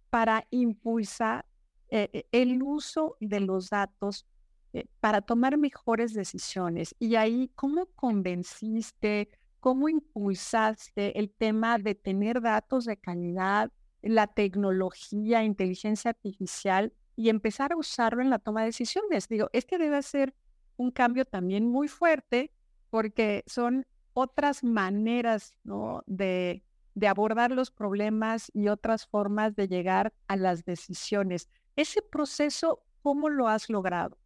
para 0.10 0.48
impulsar 0.52 1.49
eh, 1.92 2.28
el 2.32 2.62
uso 2.62 3.18
de 3.20 3.40
los 3.40 3.70
datos 3.70 4.26
eh, 4.74 4.86
para 5.00 5.22
tomar 5.22 5.58
mejores 5.58 6.14
decisiones. 6.14 6.96
Y 7.00 7.16
ahí, 7.16 7.52
¿cómo 7.56 7.88
convenciste, 7.96 9.30
cómo 9.60 9.90
impulsaste 9.90 11.18
el 11.18 11.32
tema 11.32 11.80
de 11.80 11.96
tener 11.96 12.42
datos 12.42 12.86
de 12.86 12.98
calidad, 12.98 13.72
la 14.04 14.28
tecnología, 14.28 15.44
inteligencia 15.44 16.12
artificial 16.12 16.94
y 17.16 17.30
empezar 17.30 17.72
a 17.72 17.78
usarlo 17.78 18.22
en 18.22 18.30
la 18.30 18.38
toma 18.38 18.62
de 18.62 18.68
decisiones? 18.68 19.28
Digo, 19.28 19.50
este 19.54 19.80
debe 19.80 20.04
ser 20.04 20.36
un 20.78 20.92
cambio 20.92 21.26
también 21.26 21.68
muy 21.68 21.88
fuerte 21.88 22.52
porque 22.92 23.44
son 23.48 23.88
otras 24.14 24.64
maneras 24.64 25.56
¿no? 25.64 26.04
de 26.06 26.64
abordar 27.08 27.50
los 27.50 27.72
problemas 27.72 28.52
y 28.54 28.68
otras 28.68 29.08
formas 29.08 29.56
de 29.56 29.68
llegar 29.68 30.14
a 30.28 30.36
las 30.36 30.64
decisiones. 30.64 31.50
Ese 31.80 32.02
proceso, 32.02 32.84
¿cómo 33.02 33.30
lo 33.30 33.48
has 33.48 33.70
logrado? 33.70 34.18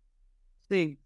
Sí, 0.69 0.97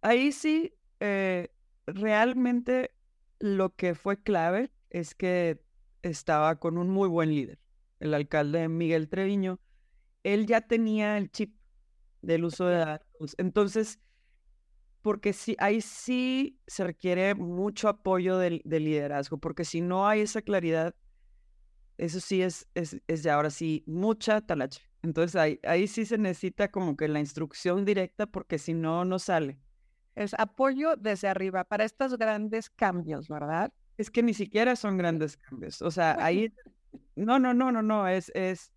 ahí 0.00 0.32
sí, 0.32 0.74
eh, 0.98 1.54
realmente 1.86 2.90
lo 3.38 3.76
que 3.76 3.94
fue 3.94 4.20
clave 4.20 4.72
es 4.90 5.14
que 5.14 5.62
estaba 6.02 6.58
con 6.58 6.76
un 6.76 6.90
muy 6.90 7.08
buen 7.08 7.32
líder, 7.32 7.60
el 8.00 8.14
alcalde 8.14 8.66
Miguel 8.66 9.08
Treviño. 9.08 9.60
Él 10.24 10.46
ya 10.46 10.60
tenía 10.60 11.16
el 11.16 11.30
chip 11.30 11.54
del 12.20 12.46
uso 12.46 12.66
de 12.66 12.78
datos. 12.78 13.36
Entonces, 13.38 14.00
porque 15.02 15.32
sí, 15.32 15.54
ahí 15.60 15.82
sí 15.82 16.58
se 16.66 16.82
requiere 16.82 17.36
mucho 17.36 17.86
apoyo 17.88 18.38
del, 18.38 18.60
liderazgo, 18.64 19.38
porque 19.38 19.64
si 19.64 19.82
no 19.82 20.08
hay 20.08 20.22
esa 20.22 20.42
claridad, 20.42 20.96
eso 21.96 22.18
sí 22.18 22.42
es, 22.42 22.66
es, 22.74 23.00
es 23.06 23.22
ya 23.22 23.36
ahora 23.36 23.50
sí 23.50 23.84
mucha 23.86 24.40
talacha. 24.40 24.89
Entonces 25.02 25.36
ahí, 25.36 25.60
ahí 25.64 25.86
sí 25.86 26.04
se 26.04 26.18
necesita 26.18 26.70
como 26.70 26.96
que 26.96 27.08
la 27.08 27.20
instrucción 27.20 27.84
directa 27.84 28.26
porque 28.26 28.58
si 28.58 28.74
no, 28.74 29.04
no 29.04 29.18
sale. 29.18 29.58
Es 30.14 30.34
apoyo 30.34 30.96
desde 30.96 31.28
arriba 31.28 31.64
para 31.64 31.84
estos 31.84 32.18
grandes 32.18 32.68
cambios, 32.68 33.28
¿verdad? 33.28 33.72
Es 33.96 34.10
que 34.10 34.22
ni 34.22 34.34
siquiera 34.34 34.76
son 34.76 34.98
grandes 34.98 35.36
cambios. 35.36 35.80
O 35.82 35.90
sea, 35.90 36.16
ahí, 36.22 36.52
no, 37.16 37.38
no, 37.38 37.54
no, 37.54 37.72
no, 37.72 37.82
no, 37.82 38.08
es, 38.08 38.30
es, 38.34 38.72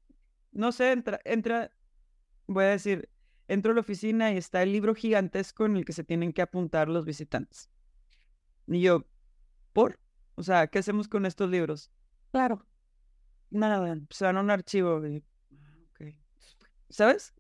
no 0.52 0.72
sé, 0.72 0.92
entra, 0.92 1.20
entra, 1.26 1.72
voy 2.48 2.66
a 2.66 2.70
decir, 2.70 3.10
entro 3.48 3.72
a 3.72 3.76
la 3.76 3.82
oficina 3.82 4.32
y 4.32 4.38
está 4.38 4.64
el 4.64 4.72
libro 4.72 4.96
gigantesco 4.96 5.66
en 5.66 5.78
el 5.78 5.86
que 5.86 5.94
se 5.94 6.04
tienen 6.04 6.34
que 6.34 6.42
apuntar 6.42 6.88
los 6.88 7.06
visitantes. 7.06 7.70
Y 8.68 8.82
yo, 8.82 9.06
¿por? 9.74 10.00
O 10.36 10.44
sea, 10.44 10.68
¿qué 10.68 10.80
hacemos 10.80 11.08
con 11.08 11.26
estos 11.26 11.50
libros? 11.50 11.92
Claro. 12.32 12.66
Nada, 13.50 13.80
van 13.80 14.38
a 14.38 14.42
un 14.42 14.50
archivo. 14.50 15.02
¿Sabes? 16.94 17.34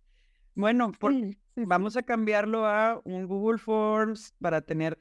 Bueno, 0.55 0.91
vamos 1.55 1.95
a 1.95 2.03
cambiarlo 2.03 2.65
a 2.65 2.99
un 3.03 3.27
Google 3.27 3.59
Forms 3.59 4.33
para 4.41 4.61
tener 4.61 4.99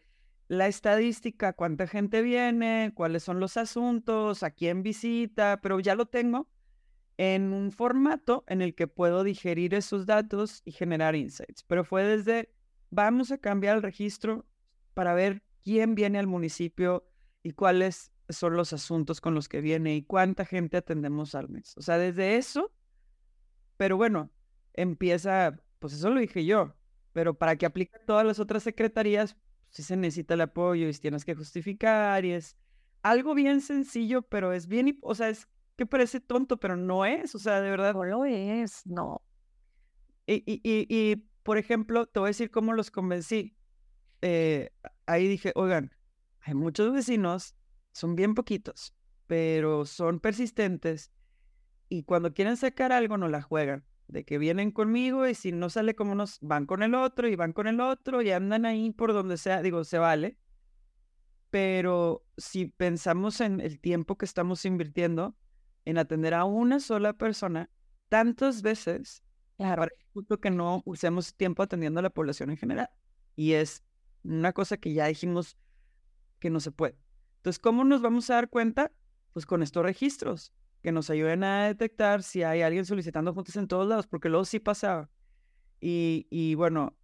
la 0.48 0.68
estadística, 0.68 1.54
cuánta 1.54 1.86
gente 1.86 2.20
viene, 2.20 2.92
cuáles 2.94 3.22
son 3.22 3.40
los 3.40 3.56
asuntos, 3.56 4.42
a 4.42 4.50
quién 4.50 4.82
visita, 4.82 5.60
pero 5.62 5.80
ya 5.80 5.94
lo 5.94 6.06
tengo 6.06 6.48
en 7.16 7.52
un 7.52 7.72
formato 7.72 8.44
en 8.46 8.60
el 8.60 8.74
que 8.74 8.86
puedo 8.86 9.24
digerir 9.24 9.74
esos 9.74 10.04
datos 10.04 10.60
y 10.64 10.72
generar 10.72 11.16
insights. 11.16 11.62
Pero 11.62 11.84
fue 11.84 12.04
desde, 12.04 12.52
vamos 12.90 13.30
a 13.32 13.38
cambiar 13.38 13.76
el 13.76 13.82
registro 13.82 14.44
para 14.92 15.14
ver 15.14 15.42
quién 15.62 15.94
viene 15.94 16.18
al 16.18 16.26
municipio 16.26 17.06
y 17.42 17.52
cuáles 17.52 18.12
son 18.28 18.56
los 18.56 18.72
asuntos 18.72 19.20
con 19.20 19.34
los 19.34 19.48
que 19.48 19.62
viene 19.62 19.94
y 19.96 20.02
cuánta 20.02 20.44
gente 20.44 20.76
atendemos 20.76 21.34
al 21.34 21.48
mes. 21.48 21.74
O 21.76 21.82
sea, 21.82 21.96
desde 21.96 22.36
eso, 22.36 22.72
pero 23.76 23.96
bueno, 23.96 24.30
empieza, 24.74 25.58
pues 25.78 25.94
eso 25.94 26.10
lo 26.10 26.20
dije 26.20 26.44
yo, 26.44 26.74
pero 27.12 27.34
para 27.38 27.56
que 27.56 27.66
aplique 27.66 27.98
todas 28.06 28.26
las 28.26 28.38
otras 28.38 28.62
secretarías, 28.62 29.36
sí 29.70 29.82
se 29.82 29.96
necesita 29.96 30.34
el 30.34 30.42
apoyo 30.42 30.88
y 30.88 30.92
tienes 30.94 31.24
que 31.24 31.34
justificar 31.34 32.24
y 32.24 32.32
es 32.32 32.56
algo 33.02 33.34
bien 33.34 33.60
sencillo, 33.60 34.22
pero 34.22 34.52
es 34.52 34.66
bien, 34.66 34.98
o 35.02 35.14
sea, 35.14 35.28
es 35.28 35.48
que 35.76 35.86
parece 35.86 36.20
tonto, 36.20 36.58
pero 36.58 36.76
no 36.76 37.04
es, 37.04 37.34
o 37.34 37.38
sea, 37.38 37.60
de 37.60 37.70
verdad. 37.70 37.94
No 37.94 38.04
lo 38.04 38.24
es, 38.24 38.86
no. 38.86 39.22
Y, 40.26 40.34
y, 40.46 40.60
y, 40.62 40.86
y 40.88 41.16
por 41.42 41.58
ejemplo, 41.58 42.06
te 42.06 42.20
voy 42.20 42.28
a 42.28 42.30
decir 42.30 42.50
cómo 42.50 42.72
los 42.72 42.90
convencí. 42.90 43.56
Eh, 44.22 44.70
ahí 45.06 45.26
dije, 45.28 45.52
oigan, 45.56 45.92
hay 46.40 46.54
muchos 46.54 46.92
vecinos, 46.92 47.56
son 47.92 48.14
bien 48.16 48.34
poquitos, 48.34 48.94
pero 49.26 49.84
son 49.86 50.20
persistentes 50.20 51.12
y 51.88 52.04
cuando 52.04 52.32
quieren 52.34 52.56
sacar 52.56 52.92
algo 52.92 53.18
no 53.18 53.28
la 53.28 53.42
juegan 53.42 53.84
de 54.12 54.24
que 54.24 54.38
vienen 54.38 54.70
conmigo 54.70 55.26
y 55.26 55.34
si 55.34 55.52
no 55.52 55.70
sale 55.70 55.94
como 55.94 56.14
nos 56.14 56.38
van 56.40 56.66
con 56.66 56.82
el 56.82 56.94
otro 56.94 57.28
y 57.28 57.34
van 57.34 57.52
con 57.52 57.66
el 57.66 57.80
otro 57.80 58.20
y 58.20 58.30
andan 58.30 58.66
ahí 58.66 58.90
por 58.90 59.12
donde 59.12 59.38
sea, 59.38 59.62
digo, 59.62 59.84
se 59.84 59.98
vale. 59.98 60.36
Pero 61.50 62.24
si 62.36 62.66
pensamos 62.66 63.40
en 63.40 63.60
el 63.60 63.80
tiempo 63.80 64.16
que 64.16 64.26
estamos 64.26 64.64
invirtiendo 64.64 65.36
en 65.84 65.98
atender 65.98 66.34
a 66.34 66.44
una 66.44 66.78
sola 66.78 67.14
persona 67.14 67.70
tantas 68.08 68.62
veces, 68.62 69.22
claro. 69.56 69.86
justo 70.12 70.40
que 70.40 70.50
no 70.50 70.82
usemos 70.84 71.34
tiempo 71.34 71.62
atendiendo 71.62 72.00
a 72.00 72.02
la 72.02 72.10
población 72.10 72.50
en 72.50 72.58
general. 72.58 72.90
Y 73.34 73.52
es 73.52 73.82
una 74.22 74.52
cosa 74.52 74.76
que 74.76 74.92
ya 74.92 75.06
dijimos 75.06 75.56
que 76.38 76.50
no 76.50 76.60
se 76.60 76.70
puede. 76.70 76.98
Entonces, 77.36 77.58
¿cómo 77.58 77.84
nos 77.84 78.02
vamos 78.02 78.28
a 78.30 78.34
dar 78.34 78.50
cuenta? 78.50 78.92
Pues 79.32 79.46
con 79.46 79.62
estos 79.62 79.82
registros 79.82 80.52
que 80.82 80.92
nos 80.92 81.08
ayuden 81.10 81.44
a 81.44 81.66
detectar 81.68 82.22
si 82.22 82.42
hay 82.42 82.62
alguien 82.62 82.84
solicitando 82.84 83.32
juntas 83.32 83.56
en 83.56 83.68
todos 83.68 83.88
lados, 83.88 84.06
porque 84.06 84.28
luego 84.28 84.44
sí 84.44 84.58
pasaba. 84.58 85.08
Y, 85.80 86.26
y 86.30 86.54
bueno, 86.54 86.96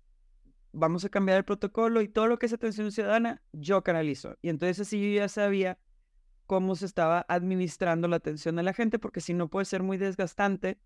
vamos 0.72 1.04
a 1.04 1.08
cambiar 1.08 1.38
el 1.38 1.44
protocolo 1.44 2.02
y 2.02 2.08
todo 2.08 2.26
lo 2.26 2.38
que 2.38 2.46
es 2.46 2.52
atención 2.52 2.90
ciudadana, 2.90 3.42
yo 3.52 3.82
canalizo. 3.82 4.36
Y 4.42 4.48
entonces 4.48 4.80
así 4.80 5.00
yo 5.00 5.16
ya 5.16 5.28
sabía 5.28 5.78
cómo 6.46 6.74
se 6.74 6.86
estaba 6.86 7.24
administrando 7.28 8.08
la 8.08 8.16
atención 8.16 8.56
de 8.56 8.62
la 8.64 8.72
gente, 8.72 8.98
porque 8.98 9.20
si 9.20 9.34
no 9.34 9.48
puede 9.48 9.64
ser 9.64 9.82
muy 9.82 9.96
desgastante. 9.96 10.80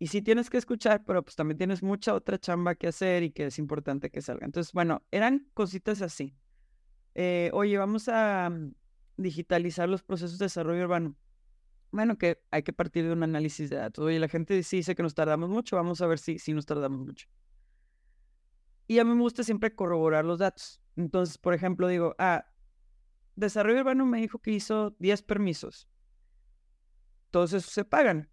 Y 0.00 0.08
sí 0.08 0.22
tienes 0.22 0.48
que 0.48 0.58
escuchar, 0.58 1.04
pero 1.04 1.24
pues 1.24 1.34
también 1.34 1.58
tienes 1.58 1.82
mucha 1.82 2.14
otra 2.14 2.38
chamba 2.38 2.76
que 2.76 2.86
hacer 2.86 3.24
y 3.24 3.32
que 3.32 3.46
es 3.46 3.58
importante 3.58 4.10
que 4.10 4.22
salga. 4.22 4.46
Entonces, 4.46 4.72
bueno, 4.72 5.02
eran 5.10 5.48
cositas 5.54 6.02
así. 6.02 6.36
Eh, 7.16 7.50
oye, 7.52 7.76
vamos 7.78 8.08
a 8.08 8.48
mm, 8.48 8.74
digitalizar 9.16 9.88
los 9.88 10.04
procesos 10.04 10.38
de 10.38 10.44
desarrollo 10.44 10.84
urbano 10.84 11.16
bueno, 11.90 12.18
que 12.18 12.42
hay 12.50 12.62
que 12.62 12.72
partir 12.72 13.04
de 13.04 13.12
un 13.12 13.22
análisis 13.22 13.70
de 13.70 13.76
datos. 13.76 14.04
Oye, 14.04 14.18
la 14.18 14.28
gente 14.28 14.54
dice 14.54 14.94
que 14.94 15.02
nos 15.02 15.14
tardamos 15.14 15.48
mucho, 15.48 15.76
vamos 15.76 16.00
a 16.00 16.06
ver 16.06 16.18
si, 16.18 16.38
si 16.38 16.52
nos 16.52 16.66
tardamos 16.66 17.00
mucho. 17.00 17.28
Y 18.86 18.98
a 18.98 19.04
mí 19.04 19.14
me 19.14 19.20
gusta 19.20 19.42
siempre 19.42 19.74
corroborar 19.74 20.24
los 20.24 20.38
datos. 20.38 20.80
Entonces, 20.96 21.38
por 21.38 21.54
ejemplo, 21.54 21.88
digo, 21.88 22.14
ah, 22.18 22.46
Desarrollo 23.36 23.80
Urbano 23.80 24.04
me 24.06 24.20
dijo 24.20 24.40
que 24.40 24.50
hizo 24.50 24.96
10 24.98 25.22
permisos. 25.22 25.88
Todos 27.30 27.52
esos 27.52 27.72
se 27.72 27.84
pagan. 27.84 28.30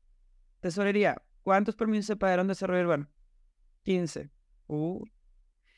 Tesorería, 0.61 1.21
¿cuántos 1.43 1.75
permisos 1.75 2.07
se 2.07 2.15
pagaron 2.15 2.47
Desarrollo 2.47 2.83
Urbano? 2.83 3.09
15. 3.83 4.31
Uh. 4.67 5.05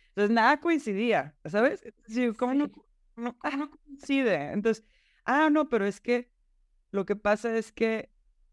Entonces, 0.10 0.34
nada 0.34 0.60
coincidía, 0.60 1.36
¿sabes? 1.46 1.84
Sí, 2.08 2.32
¿cómo 2.34 2.54
no, 2.54 2.72
no, 3.16 3.38
ah, 3.44 3.58
no 3.58 3.70
coincide? 3.70 4.52
Entonces, 4.52 4.84
ah, 5.26 5.50
no, 5.50 5.68
pero 5.70 5.86
es 5.86 6.00
que 6.00 6.32
lo 6.92 7.06
que 7.06 7.16
pasa 7.16 7.56
es 7.58 7.72
que 7.72 8.10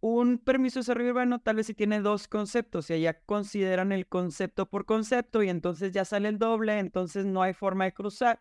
un 0.06 0.36
permiso 0.36 0.78
de 0.78 0.80
desarrollo 0.82 1.10
urbano 1.12 1.40
tal 1.40 1.56
vez 1.56 1.66
si 1.66 1.72
tiene 1.72 2.00
dos 2.00 2.28
conceptos 2.28 2.90
y 2.90 2.92
allá 2.92 3.22
consideran 3.24 3.90
el 3.90 4.06
concepto 4.06 4.68
por 4.68 4.84
concepto 4.84 5.42
y 5.42 5.48
entonces 5.48 5.92
ya 5.92 6.04
sale 6.04 6.28
el 6.28 6.38
doble, 6.38 6.78
entonces 6.78 7.24
no 7.24 7.42
hay 7.42 7.54
forma 7.54 7.84
de 7.84 7.94
cruzar. 7.94 8.40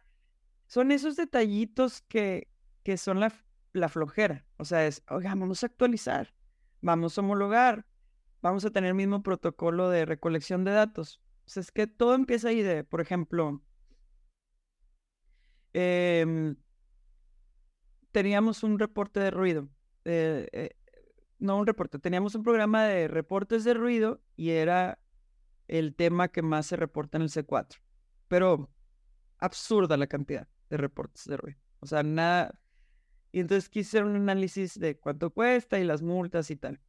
Son 0.67 0.91
esos 0.91 1.15
detallitos 1.15 2.01
que, 2.01 2.49
que 2.83 2.97
son 2.97 3.21
la, 3.21 3.31
la 3.71 3.87
flojera. 3.87 4.45
O 4.57 4.65
sea, 4.65 4.85
es, 4.85 5.03
oiga, 5.09 5.29
vamos 5.35 5.63
a 5.63 5.67
actualizar, 5.67 6.33
vamos 6.81 7.17
a 7.17 7.21
homologar, 7.21 7.85
vamos 8.41 8.65
a 8.65 8.71
tener 8.71 8.89
el 8.89 8.95
mismo 8.95 9.23
protocolo 9.23 9.89
de 9.89 10.05
recolección 10.05 10.65
de 10.65 10.71
datos. 10.71 11.21
O 11.45 11.59
es 11.61 11.71
que 11.71 11.87
todo 11.87 12.15
empieza 12.15 12.49
ahí 12.49 12.61
de, 12.61 12.83
por 12.83 12.99
ejemplo, 12.99 13.61
em, 15.71 16.57
teníamos 18.11 18.63
un 18.63 18.79
reporte 18.79 19.21
de 19.21 19.31
ruido 19.31 19.69
eh, 20.05 20.47
eh, 20.51 20.69
no 21.39 21.57
un 21.57 21.67
reporte, 21.67 21.99
teníamos 21.99 22.35
un 22.35 22.43
programa 22.43 22.85
de 22.85 23.07
reportes 23.07 23.63
de 23.63 23.73
ruido 23.73 24.21
y 24.35 24.51
era 24.51 24.99
el 25.67 25.95
tema 25.95 26.29
que 26.29 26.41
más 26.41 26.67
se 26.67 26.75
reporta 26.75 27.17
en 27.17 27.23
el 27.23 27.29
C4. 27.29 27.79
Pero 28.27 28.69
absurda 29.39 29.97
la 29.97 30.07
cantidad 30.07 30.47
de 30.69 30.77
reportes 30.77 31.25
de 31.25 31.37
ruido. 31.37 31.59
O 31.79 31.85
sea, 31.85 32.03
nada. 32.03 32.59
Y 33.31 33.39
entonces 33.39 33.69
quise 33.69 33.97
hacer 33.97 34.05
un 34.05 34.15
análisis 34.15 34.79
de 34.79 34.97
cuánto 34.97 35.31
cuesta 35.31 35.79
y 35.79 35.83
las 35.83 36.01
multas 36.01 36.49
y 36.51 36.55
tal. 36.55 36.79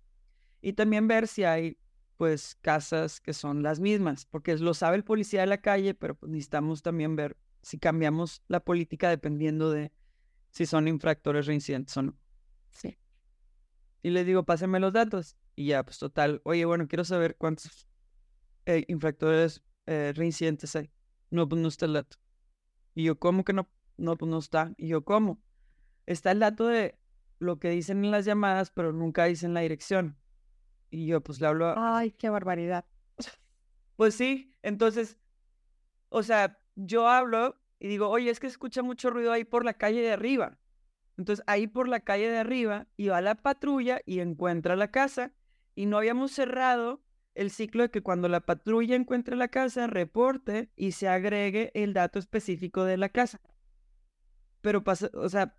Y 0.61 0.74
también 0.74 1.09
ver 1.09 1.27
si 1.27 1.44
hay, 1.44 1.79
pues, 2.16 2.57
casas 2.61 3.20
que 3.20 3.33
son 3.33 3.62
las 3.62 3.81
mismas, 3.81 4.27
porque 4.27 4.57
lo 4.57 4.74
sabe 4.74 4.96
el 4.96 5.05
policía 5.05 5.40
de 5.40 5.46
la 5.46 5.59
calle, 5.59 5.94
pero 5.94 6.14
pues, 6.14 6.31
necesitamos 6.31 6.83
también 6.83 7.16
ver 7.16 7.37
si 7.62 7.79
cambiamos 7.79 8.42
la 8.48 8.61
política 8.61 9.09
dependiendo 9.09 9.70
de 9.70 9.92
si 10.50 10.66
son 10.66 10.87
infractores 10.87 11.46
reincidentes 11.46 11.96
o 11.96 12.03
no. 12.03 12.16
Sí. 12.70 12.96
Y 14.04 14.10
le 14.10 14.22
digo, 14.22 14.44
pásenme 14.44 14.80
los 14.80 14.92
datos. 14.92 15.34
Y 15.56 15.68
ya, 15.68 15.82
pues 15.82 15.98
total, 15.98 16.42
oye, 16.44 16.66
bueno, 16.66 16.86
quiero 16.86 17.04
saber 17.04 17.36
cuántos 17.38 17.88
eh, 18.66 18.84
infractores 18.88 19.62
eh, 19.86 20.12
reincidentes 20.14 20.76
hay. 20.76 20.90
No, 21.30 21.48
pues 21.48 21.62
no 21.62 21.68
está 21.68 21.86
el 21.86 21.94
dato. 21.94 22.18
Y 22.94 23.04
yo, 23.04 23.18
¿cómo 23.18 23.44
que 23.44 23.54
no? 23.54 23.66
No, 23.96 24.18
pues 24.18 24.30
no 24.30 24.38
está. 24.38 24.74
Y 24.76 24.88
yo, 24.88 25.06
¿cómo? 25.06 25.42
Está 26.04 26.32
el 26.32 26.40
dato 26.40 26.66
de 26.66 26.98
lo 27.38 27.58
que 27.58 27.70
dicen 27.70 28.04
en 28.04 28.10
las 28.10 28.26
llamadas, 28.26 28.70
pero 28.70 28.92
nunca 28.92 29.24
dicen 29.24 29.54
la 29.54 29.60
dirección. 29.60 30.18
Y 30.90 31.06
yo, 31.06 31.22
pues 31.22 31.40
le 31.40 31.46
hablo 31.46 31.66
a... 31.66 31.96
Ay, 31.96 32.10
qué 32.10 32.28
barbaridad. 32.28 32.84
Pues 33.96 34.14
sí, 34.14 34.52
entonces, 34.60 35.18
o 36.10 36.22
sea, 36.22 36.60
yo 36.74 37.08
hablo 37.08 37.58
y 37.78 37.88
digo, 37.88 38.10
oye, 38.10 38.28
es 38.28 38.38
que 38.38 38.48
escucha 38.48 38.82
mucho 38.82 39.08
ruido 39.08 39.32
ahí 39.32 39.44
por 39.44 39.64
la 39.64 39.72
calle 39.72 40.02
de 40.02 40.12
arriba. 40.12 40.58
Entonces, 41.16 41.44
ahí 41.46 41.66
por 41.66 41.88
la 41.88 42.00
calle 42.00 42.29
de 42.29 42.38
arriba 42.38 42.87
iba 42.96 43.20
la 43.20 43.37
patrulla 43.37 44.00
y 44.05 44.20
encuentra 44.20 44.77
la 44.77 44.90
casa 44.90 45.33
y 45.74 45.87
no 45.87 45.98
habíamos 45.98 46.33
cerrado 46.33 47.03
el 47.35 47.50
ciclo 47.50 47.83
de 47.83 47.90
que 47.90 48.03
cuando 48.03 48.29
la 48.29 48.40
patrulla 48.40 48.94
encuentre 48.94 49.37
la 49.37 49.48
casa, 49.48 49.87
reporte 49.87 50.70
y 50.77 50.92
se 50.92 51.09
agregue 51.09 51.70
el 51.74 51.92
dato 51.92 52.18
específico 52.18 52.85
de 52.85 52.96
la 52.96 53.09
casa. 53.09 53.40
Pero 54.61 54.85
pasó, 54.85 55.11
o 55.14 55.29
sea, 55.29 55.57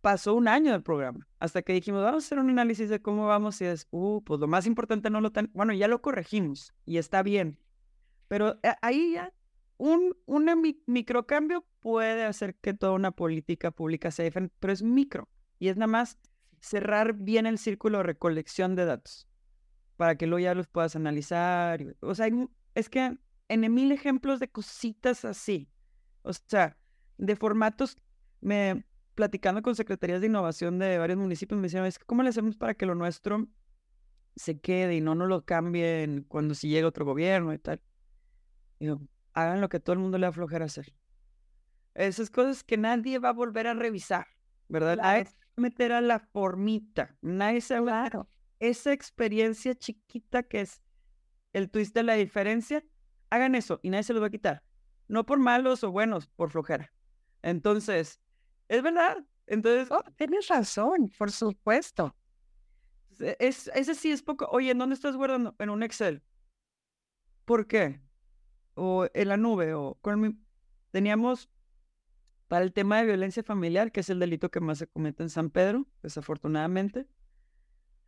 pasó 0.00 0.34
un 0.34 0.48
año 0.48 0.72
del 0.72 0.82
programa 0.82 1.26
hasta 1.38 1.62
que 1.62 1.72
dijimos, 1.72 2.02
vamos 2.02 2.24
a 2.24 2.26
hacer 2.26 2.38
un 2.38 2.50
análisis 2.50 2.88
de 2.88 3.02
cómo 3.02 3.26
vamos 3.26 3.60
y 3.60 3.64
es, 3.64 3.88
uh, 3.90 4.22
pues 4.22 4.40
lo 4.40 4.46
más 4.46 4.66
importante 4.66 5.10
no 5.10 5.20
lo 5.20 5.32
tan, 5.32 5.50
bueno, 5.54 5.72
ya 5.72 5.88
lo 5.88 6.02
corregimos 6.02 6.74
y 6.84 6.98
está 6.98 7.22
bien. 7.22 7.58
Pero 8.28 8.58
eh, 8.62 8.74
ahí 8.80 9.12
ya 9.14 9.32
un, 9.76 10.16
un 10.26 10.76
microcambio 10.86 11.64
puede 11.80 12.24
hacer 12.24 12.54
que 12.56 12.74
toda 12.74 12.92
una 12.92 13.10
política 13.10 13.70
pública 13.70 14.10
sea 14.10 14.24
diferente, 14.24 14.54
pero 14.60 14.72
es 14.72 14.82
micro 14.82 15.28
y 15.58 15.68
es 15.68 15.76
nada 15.76 15.88
más 15.88 16.18
cerrar 16.60 17.14
bien 17.14 17.46
el 17.46 17.58
círculo 17.58 17.98
de 17.98 18.04
recolección 18.04 18.74
de 18.74 18.84
datos 18.86 19.28
para 19.96 20.16
que 20.16 20.26
luego 20.26 20.44
ya 20.44 20.54
los 20.54 20.66
puedas 20.66 20.96
analizar. 20.96 21.96
O 22.00 22.14
sea, 22.14 22.28
es 22.74 22.88
que 22.88 23.18
en 23.48 23.74
mil 23.74 23.92
ejemplos 23.92 24.40
de 24.40 24.48
cositas 24.48 25.24
así. 25.24 25.68
O 26.22 26.32
sea, 26.32 26.76
de 27.18 27.36
formatos, 27.36 27.96
me 28.40 28.84
platicando 29.14 29.62
con 29.62 29.76
secretarías 29.76 30.20
de 30.20 30.26
innovación 30.26 30.78
de 30.78 30.98
varios 30.98 31.18
municipios, 31.18 31.60
me 31.60 31.66
decían, 31.66 31.84
es 31.86 31.98
que 31.98 32.04
¿cómo 32.04 32.22
le 32.22 32.30
hacemos 32.30 32.56
para 32.56 32.74
que 32.74 32.86
lo 32.86 32.96
nuestro 32.96 33.46
se 34.34 34.58
quede 34.58 34.96
y 34.96 35.00
no 35.00 35.14
nos 35.14 35.28
lo 35.28 35.44
cambien 35.44 36.24
cuando 36.26 36.54
si 36.54 36.68
llega 36.68 36.88
otro 36.88 37.04
gobierno 37.04 37.52
y 37.52 37.58
tal? 37.58 37.80
Digo, 38.80 39.00
hagan 39.34 39.60
lo 39.60 39.68
que 39.68 39.80
todo 39.80 39.92
el 39.92 39.98
mundo 39.98 40.18
le 40.18 40.26
aflojera 40.26 40.64
hacer. 40.64 40.94
Esas 41.94 42.30
cosas 42.30 42.64
que 42.64 42.76
nadie 42.76 43.18
va 43.18 43.30
a 43.30 43.32
volver 43.32 43.66
a 43.66 43.74
revisar, 43.74 44.26
¿verdad? 44.68 44.98
A 45.00 45.24
meter 45.56 45.92
a 45.92 46.00
la 46.00 46.18
formita. 46.18 47.16
Nadie 47.20 47.60
se 47.60 47.78
va 47.80 48.04
a 48.04 48.26
esa 48.58 48.92
experiencia 48.92 49.74
chiquita 49.74 50.42
que 50.42 50.62
es 50.62 50.82
el 51.52 51.70
twist 51.70 51.94
de 51.94 52.02
la 52.02 52.14
diferencia. 52.14 52.84
Hagan 53.30 53.54
eso 53.54 53.80
y 53.82 53.90
nadie 53.90 54.04
se 54.04 54.12
los 54.12 54.22
va 54.22 54.28
a 54.28 54.30
quitar. 54.30 54.62
No 55.06 55.26
por 55.26 55.38
malos 55.38 55.84
o 55.84 55.90
buenos, 55.90 56.28
por 56.28 56.50
flojera. 56.50 56.92
Entonces, 57.42 58.20
es 58.68 58.82
verdad. 58.82 59.24
Entonces. 59.46 59.90
Oh, 59.90 60.02
tienes 60.16 60.48
razón, 60.48 61.10
por 61.18 61.30
supuesto. 61.30 62.16
Es, 63.38 63.68
ese 63.74 63.94
sí 63.94 64.10
es 64.10 64.22
poco. 64.22 64.46
Oye, 64.50 64.70
¿en 64.70 64.78
dónde 64.78 64.94
estás 64.94 65.16
guardando? 65.16 65.54
En 65.58 65.70
un 65.70 65.82
Excel. 65.82 66.22
¿Por 67.44 67.66
qué? 67.66 68.00
O 68.74 69.06
en 69.12 69.28
la 69.28 69.36
nube, 69.36 69.74
o. 69.74 69.98
Teníamos 70.90 71.48
para 72.48 72.64
el 72.64 72.72
tema 72.72 72.98
de 72.98 73.06
violencia 73.06 73.42
familiar, 73.42 73.90
que 73.90 74.00
es 74.00 74.10
el 74.10 74.18
delito 74.18 74.50
que 74.50 74.60
más 74.60 74.78
se 74.78 74.86
comete 74.86 75.22
en 75.22 75.30
San 75.30 75.50
Pedro, 75.50 75.86
desafortunadamente. 76.02 77.08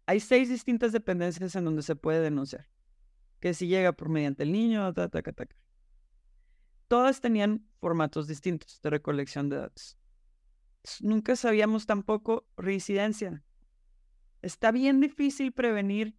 Hay 0.07 0.20
seis 0.20 0.48
distintas 0.48 0.92
dependencias 0.92 1.57
en 1.57 1.64
donde 1.64 1.83
se 1.83 1.96
puede 1.96 2.20
denunciar. 2.20 2.68
Que 3.40 3.55
si 3.55 3.66
llega 3.66 3.92
por 3.92 4.09
mediante 4.09 4.44
el 4.44 4.52
niño, 4.52 4.92
ta, 4.92 5.09
ta, 5.09 5.22
ta, 5.22 5.33
ta. 5.33 5.46
Todas 6.88 7.20
tenían 7.20 7.66
formatos 7.81 8.29
distintos 8.29 8.81
de 8.81 8.90
recolección 8.90 9.48
de 9.48 9.57
datos. 9.57 9.98
Nunca 11.00 11.35
sabíamos 11.35 11.87
tampoco 11.87 12.46
reincidencia. 12.57 13.42
Está 14.42 14.70
bien 14.70 15.00
difícil 15.00 15.52
prevenir 15.52 16.16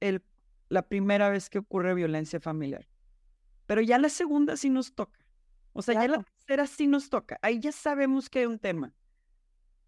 el, 0.00 0.24
la 0.68 0.88
primera 0.88 1.28
vez 1.28 1.48
que 1.48 1.58
ocurre 1.58 1.94
violencia 1.94 2.40
familiar. 2.40 2.88
Pero 3.66 3.80
ya 3.80 3.98
la 3.98 4.08
segunda 4.08 4.56
sí 4.56 4.70
nos 4.70 4.94
toca. 4.94 5.18
O 5.72 5.82
sea, 5.82 5.94
ya 5.94 6.08
la 6.08 6.22
tercera 6.22 6.66
sí 6.66 6.86
nos 6.86 7.10
toca. 7.10 7.38
Ahí 7.42 7.58
ya 7.58 7.72
sabemos 7.72 8.30
que 8.30 8.40
hay 8.40 8.46
un 8.46 8.58
tema. 8.58 8.94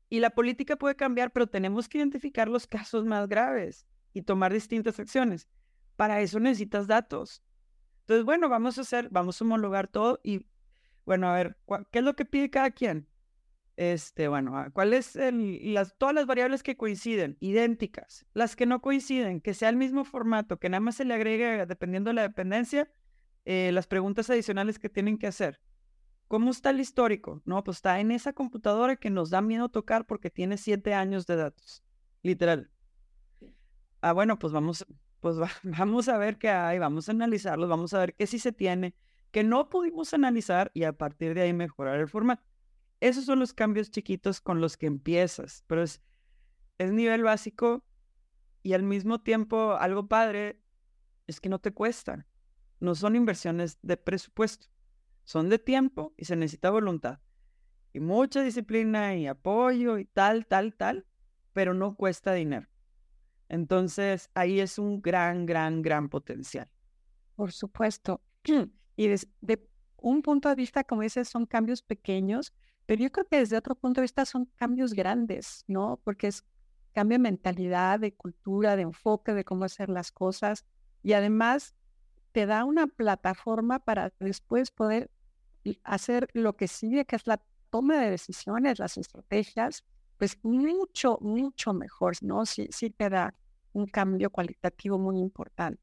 Y 0.09 0.21
la 0.21 0.31
política 0.31 0.77
puede 0.77 0.97
cambiar, 0.97 1.33
pero 1.33 1.47
tenemos 1.47 1.89
que 1.89 1.99
identificar 1.99 2.49
los 2.49 2.67
casos 2.67 3.05
más 3.05 3.29
graves 3.29 3.87
y 4.13 4.23
tomar 4.23 4.53
distintas 4.53 4.99
acciones. 4.99 5.49
Para 5.97 6.21
eso 6.21 6.41
necesitas 6.41 6.87
datos. 6.87 7.43
Entonces, 8.01 8.25
bueno, 8.25 8.49
vamos 8.49 8.79
a 8.79 8.83
hacer, 8.83 9.09
vamos 9.11 9.41
a 9.41 9.45
homologar 9.45 9.89
todo 9.89 10.21
y, 10.23 10.47
bueno, 11.05 11.29
a 11.29 11.35
ver, 11.35 11.57
¿qué 11.91 11.99
es 11.99 12.05
lo 12.05 12.15
que 12.15 12.25
pide 12.25 12.51
cada 12.51 12.71
quien? 12.71 13.09
Este, 13.77 14.29
bueno, 14.29 14.57
ah, 14.57 14.71
¿cuáles 14.73 15.17
las, 15.17 15.97
todas 15.99 16.15
las 16.15 16.25
variables 16.25 16.63
que 16.63 16.77
coinciden, 16.77 17.37
idénticas, 17.41 18.25
las 18.33 18.57
que 18.57 18.65
no 18.65 18.81
coinciden, 18.81 19.41
que 19.41 19.55
sea 19.55 19.69
el 19.69 19.77
mismo 19.77 20.05
formato, 20.05 20.59
que 20.59 20.69
nada 20.69 20.81
más 20.81 20.97
se 20.97 21.05
le 21.05 21.15
agregue, 21.15 21.67
dependiendo 21.67 22.09
de 22.11 22.15
la 22.15 22.23
dependencia, 22.23 22.89
eh, 23.47 23.71
las 23.73 23.87
preguntas 23.87 24.29
adicionales 24.29 24.81
que 24.81 24.89
tienen 24.89 25.19
que 25.19 25.29
hacer. 25.29 25.61
¿Cómo 26.27 26.51
está 26.51 26.71
el 26.71 26.81
histórico? 26.81 27.43
No, 27.45 27.63
pues 27.63 27.77
está 27.77 28.01
en 28.01 28.11
esa 28.11 28.33
computadora 28.33 28.97
que 28.97 29.09
nos 29.09 29.31
da 29.31 29.41
miedo 29.41 29.69
tocar 29.69 30.05
porque 30.05 30.31
tiene 30.31 30.57
siete 30.57 30.95
años 30.95 31.29
de 31.29 31.37
datos, 31.37 31.85
literal. 32.23 32.73
Ah, 34.01 34.13
bueno, 34.13 34.37
pues 34.37 34.53
vamos, 34.53 34.85
pues 35.21 35.37
vamos 35.63 36.09
a 36.09 36.19
ver 36.19 36.39
qué 36.39 36.51
hay, 36.51 36.81
vamos 36.81 37.09
a 37.09 37.13
analizarlos, 37.13 37.69
vamos 37.69 37.95
a 37.95 38.01
ver 38.01 38.15
qué 38.17 38.27
sí 38.27 38.41
se 38.41 38.51
tiene, 38.51 38.97
que 39.31 39.45
no 39.45 39.69
pudimos 39.69 40.13
analizar 40.13 40.73
y 40.75 40.83
a 40.83 40.93
partir 40.93 41.33
de 41.35 41.43
ahí 41.43 41.53
mejorar 41.53 42.01
el 42.01 42.09
formato. 42.09 42.43
Esos 42.99 43.27
son 43.27 43.39
los 43.39 43.55
cambios 43.55 43.93
chiquitos 43.93 44.41
con 44.41 44.61
los 44.61 44.77
que 44.77 44.87
empiezas, 44.87 45.63
pero 45.69 45.85
es, 45.85 46.03
es 46.79 46.91
nivel 46.91 47.23
básico 47.23 47.85
y 48.65 48.73
al 48.73 48.83
mismo 48.83 49.21
tiempo 49.21 49.75
algo 49.75 50.09
padre 50.09 50.61
es 51.29 51.41
que 51.41 51.49
no 51.49 51.61
te 51.61 51.73
cuesta. 51.73 52.27
No 52.81 52.95
son 52.95 53.17
inversiones 53.17 53.79
de 53.83 53.97
presupuesto 53.97 54.69
son 55.27 55.49
de 55.49 55.59
tiempo 55.59 56.15
y 56.17 56.25
se 56.25 56.37
necesita 56.37 56.71
voluntad. 56.71 57.19
Y 57.93 58.01
mucha 58.01 58.43
disciplina 58.43 59.17
y 59.17 59.27
apoyo 59.27 59.99
y 59.99 60.05
tal, 60.05 60.47
tal, 60.47 60.75
tal, 60.75 61.05
pero 61.53 61.75
no 61.75 61.97
cuesta 61.97 62.33
dinero. 62.33 62.69
Entonces, 63.49 64.31
ahí 64.35 64.61
es 64.61 64.79
un 64.79 65.03
gran, 65.03 65.45
gran, 65.45 65.83
gran 65.83 66.09
potencial. 66.09 66.71
Por 67.35 67.53
supuesto. 67.53 68.23
Y 68.99 69.09
desde 69.09 69.69
un 69.99 70.23
punto 70.23 70.49
de 70.49 70.55
vista, 70.55 70.83
como 70.83 71.03
dices, 71.03 71.29
son 71.29 71.45
cambios 71.45 71.83
pequeños, 71.83 72.55
pero 72.87 73.03
yo 73.03 73.13
creo 73.13 73.27
que 73.27 73.41
desde 73.41 73.59
otro 73.59 73.75
punto 73.75 74.01
de 74.01 74.05
vista 74.05 74.25
son 74.25 74.47
cambios 74.57 74.95
grandes, 74.95 75.65
¿no? 75.67 76.01
Porque 76.03 76.29
es 76.29 76.47
cambio 76.95 77.17
de 77.17 77.23
mentalidad, 77.25 78.01
de 78.01 78.15
cultura, 78.15 78.75
de 78.75 78.83
enfoque, 78.83 79.35
de 79.35 79.45
cómo 79.45 79.65
hacer 79.65 79.91
las 79.91 80.13
cosas. 80.13 80.65
Y 81.03 81.13
además 81.13 81.75
te 82.37 82.45
da 82.45 82.67
una 82.67 82.87
plataforma 82.87 83.79
para 83.79 84.13
después 84.21 84.71
poder 84.71 85.11
hacer 85.85 86.29
lo 86.35 86.55
que 86.55 86.69
sigue, 86.69 87.07
que 87.07 87.17
es 87.17 87.27
la 87.27 87.43
toma 87.71 87.97
de 87.99 88.11
decisiones, 88.11 88.79
las 88.79 88.99
estrategias, 88.99 89.87
pues 90.19 90.39
mucho, 90.43 91.17
mucho 91.23 91.73
mejor, 91.73 92.13
¿no? 92.21 92.45
Sí, 92.45 92.69
sí 92.71 92.91
te 92.91 93.09
da 93.09 93.35
un 93.73 93.87
cambio 93.87 94.29
cualitativo 94.29 94.99
muy 94.99 95.19
importante. 95.19 95.81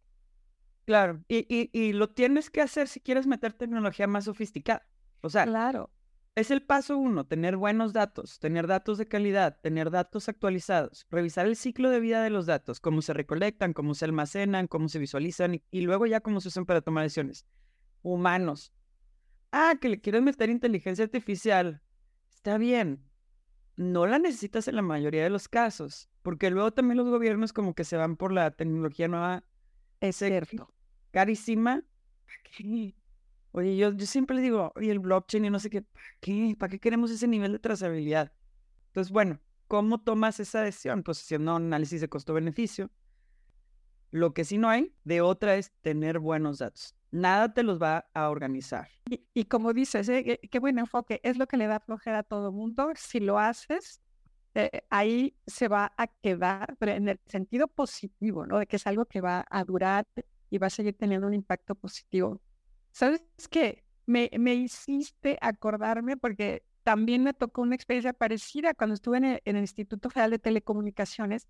Claro, 0.85 1.23
y, 1.27 1.47
y, 1.49 1.71
y 1.73 1.93
lo 1.93 2.11
tienes 2.11 2.51
que 2.51 2.61
hacer 2.61 2.87
si 2.87 2.99
quieres 2.99 3.25
meter 3.25 3.53
tecnología 3.53 4.05
más 4.05 4.25
sofisticada. 4.25 4.85
O 5.21 5.31
sea, 5.31 5.45
claro. 5.45 5.89
Es 6.35 6.49
el 6.49 6.63
paso 6.63 6.97
uno, 6.97 7.25
tener 7.27 7.57
buenos 7.57 7.93
datos, 7.93 8.39
tener 8.39 8.65
datos 8.65 8.97
de 8.97 9.07
calidad, 9.07 9.59
tener 9.61 9.91
datos 9.91 10.29
actualizados, 10.29 11.05
revisar 11.11 11.45
el 11.45 11.55
ciclo 11.55 11.91
de 11.91 11.99
vida 11.99 12.23
de 12.23 12.31
los 12.31 12.47
datos, 12.47 12.79
cómo 12.79 13.03
se 13.03 13.13
recolectan, 13.13 13.73
cómo 13.73 13.93
se 13.93 14.05
almacenan, 14.05 14.67
cómo 14.67 14.89
se 14.89 14.97
visualizan 14.97 15.55
y, 15.55 15.63
y 15.69 15.81
luego 15.81 16.07
ya 16.07 16.21
cómo 16.21 16.41
se 16.41 16.47
usan 16.47 16.65
para 16.65 16.81
tomar 16.81 17.03
decisiones. 17.03 17.45
Humanos, 18.01 18.73
Ah, 19.51 19.75
que 19.79 19.89
le 19.89 20.01
quieres 20.01 20.23
meter 20.23 20.49
inteligencia 20.49 21.05
artificial. 21.05 21.83
Está 22.33 22.57
bien. 22.57 23.05
No 23.75 24.07
la 24.07 24.17
necesitas 24.19 24.67
en 24.67 24.75
la 24.75 24.81
mayoría 24.81 25.23
de 25.23 25.29
los 25.29 25.47
casos. 25.47 26.09
porque 26.23 26.49
luego 26.49 26.71
también 26.73 26.97
los 26.97 27.09
gobiernos 27.09 27.53
como 27.53 27.75
que 27.75 27.83
se 27.83 27.97
van 27.97 28.15
por 28.17 28.31
la 28.31 28.51
tecnología 28.51 29.07
nueva. 29.07 29.43
Es 29.99 30.15
cierto. 30.17 30.73
Carísima. 31.11 31.83
¿Para 32.25 32.37
qué? 32.43 32.95
Oye, 33.55 33.77
yo, 33.77 33.93
yo 33.93 34.05
siempre 34.07 34.41
digo, 34.41 34.73
oye, 34.75 34.91
el 34.91 34.99
blockchain 34.99 35.45
y 35.45 35.49
no 35.51 35.59
sé 35.59 35.69
qué, 35.69 35.83
¿para 35.83 36.05
qué? 36.19 36.55
¿Para 36.57 36.71
qué 36.71 36.79
queremos 36.79 37.11
ese 37.11 37.27
nivel 37.27 37.51
de 37.51 37.59
trazabilidad? 37.59 38.33
Entonces, 38.87 39.13
bueno, 39.13 39.39
¿cómo 39.67 40.01
tomas 40.01 40.39
esa 40.39 40.61
decisión? 40.61 41.03
Pues 41.03 41.21
haciendo 41.21 41.55
un 41.55 41.65
análisis 41.65 42.01
de 42.01 42.09
costo-beneficio. 42.09 42.89
Lo 44.09 44.33
que 44.33 44.43
sí 44.43 44.57
no 44.57 44.69
hay 44.69 44.95
de 45.03 45.21
otra 45.21 45.55
es 45.55 45.71
tener 45.81 46.17
buenos 46.17 46.57
datos. 46.57 46.95
Nada 47.11 47.53
te 47.53 47.61
los 47.61 47.79
va 47.79 48.09
a 48.15 48.31
organizar. 48.31 48.87
Y, 49.35 49.45
como 49.45 49.71
dices, 49.71 50.09
¿eh? 50.09 50.39
qué 50.49 50.59
buen 50.59 50.79
enfoque, 50.79 51.21
es 51.23 51.37
lo 51.37 51.45
que 51.45 51.57
le 51.57 51.67
da 51.67 51.79
flojera 51.79 52.19
a 52.19 52.23
todo 52.23 52.51
mundo. 52.51 52.91
Si 52.95 53.19
lo 53.19 53.37
haces, 53.37 54.01
eh, 54.55 54.81
ahí 54.89 55.37
se 55.45 55.67
va 55.67 55.93
a 55.95 56.07
quedar, 56.07 56.75
pero 56.79 56.93
en 56.93 57.07
el 57.07 57.19
sentido 57.27 57.67
positivo, 57.67 58.47
¿no? 58.47 58.57
De 58.57 58.65
que 58.65 58.77
es 58.77 58.87
algo 58.87 59.05
que 59.05 59.21
va 59.21 59.45
a 59.47 59.63
durar 59.63 60.07
y 60.49 60.57
va 60.57 60.67
a 60.67 60.69
seguir 60.71 60.97
teniendo 60.97 61.27
un 61.27 61.35
impacto 61.35 61.75
positivo. 61.75 62.41
¿Sabes 62.93 63.21
qué? 63.49 63.83
Me, 64.05 64.29
me 64.39 64.55
hiciste 64.55 65.37
acordarme 65.41 66.15
porque 66.15 66.63
también 66.83 67.23
me 67.23 67.33
tocó 67.33 67.61
una 67.61 67.75
experiencia 67.75 68.13
parecida 68.13 68.73
cuando 68.73 68.93
estuve 68.93 69.17
en 69.17 69.41
el, 69.43 69.57
Instituto 69.57 70.09
Federal 70.09 70.31
de 70.31 70.39
Telecomunicaciones, 70.39 71.47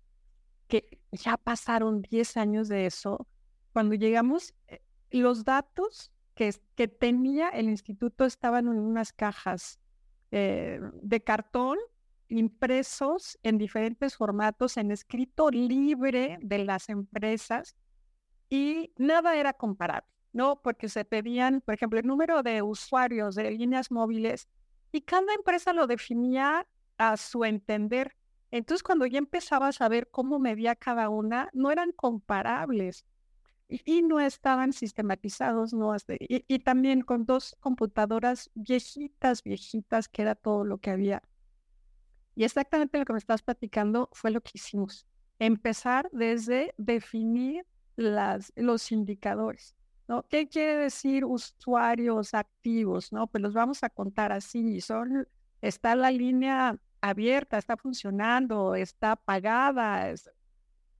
que 0.66 0.98
ya 1.12 1.36
pasaron 1.36 2.02
10 2.02 2.36
años 2.36 2.68
de 2.68 2.86
eso. 2.86 3.28
Cuando 3.72 3.94
llegamos, 3.94 4.54
eh, 4.68 4.80
los 5.10 5.44
datos 5.44 6.12
que, 6.34 6.52
que 6.74 6.88
tenía 6.88 7.48
el 7.50 7.68
instituto 7.68 8.24
estaban 8.24 8.66
en 8.66 8.78
unas 8.78 9.12
cajas 9.12 9.78
eh, 10.30 10.80
de 11.02 11.22
cartón 11.22 11.78
impresos 12.28 13.38
en 13.42 13.58
diferentes 13.58 14.16
formatos, 14.16 14.76
en 14.76 14.90
escrito 14.90 15.50
libre 15.50 16.38
de 16.40 16.64
las 16.64 16.88
empresas 16.88 17.76
y 18.48 18.92
nada 18.96 19.36
era 19.36 19.52
comparable, 19.52 20.08
¿no? 20.34 20.60
Porque 20.60 20.88
se 20.90 21.04
pedían, 21.06 21.62
por 21.62 21.74
ejemplo, 21.74 21.98
el 21.98 22.06
número 22.06 22.42
de 22.42 22.60
usuarios 22.60 23.36
de 23.36 23.50
líneas 23.52 23.90
móviles 23.90 24.48
y 24.92 25.00
cada 25.02 25.32
empresa 25.32 25.72
lo 25.72 25.86
definía 25.86 26.66
a 26.98 27.16
su 27.16 27.44
entender. 27.44 28.16
Entonces, 28.50 28.82
cuando 28.82 29.06
ya 29.06 29.18
empezaba 29.18 29.68
a 29.68 29.72
saber 29.72 30.08
cómo 30.10 30.38
medía 30.38 30.76
cada 30.76 31.08
una, 31.08 31.50
no 31.52 31.70
eran 31.70 31.92
comparables 31.92 33.06
y, 33.68 34.02
no 34.02 34.20
estaban 34.20 34.72
sistematizados, 34.72 35.72
¿no? 35.72 35.94
Y, 36.18 36.58
también 36.58 37.02
con 37.02 37.24
dos 37.24 37.56
computadoras 37.60 38.50
viejitas, 38.54 39.42
viejitas, 39.42 40.08
que 40.08 40.22
era 40.22 40.34
todo 40.34 40.64
lo 40.64 40.78
que 40.78 40.90
había. 40.90 41.22
Y 42.34 42.44
exactamente 42.44 42.98
lo 42.98 43.04
que 43.04 43.12
me 43.12 43.18
estás 43.20 43.42
platicando 43.42 44.10
fue 44.12 44.32
lo 44.32 44.40
que 44.40 44.52
hicimos. 44.54 45.06
Empezar 45.38 46.08
desde 46.12 46.74
definir 46.76 47.66
los 47.96 48.92
indicadores, 48.92 49.76
¿no? 50.08 50.24
¿Qué 50.28 50.48
quiere 50.48 50.76
decir 50.76 51.24
usuarios 51.24 52.34
activos, 52.34 53.12
no? 53.12 53.26
Pues 53.26 53.42
los 53.42 53.54
vamos 53.54 53.82
a 53.82 53.90
contar 53.90 54.32
así. 54.32 54.80
Son, 54.80 55.26
está 55.60 55.94
la 55.94 56.10
línea 56.10 56.78
abierta, 57.00 57.58
está 57.58 57.76
funcionando, 57.76 58.74
está 58.74 59.12
apagada. 59.12 60.12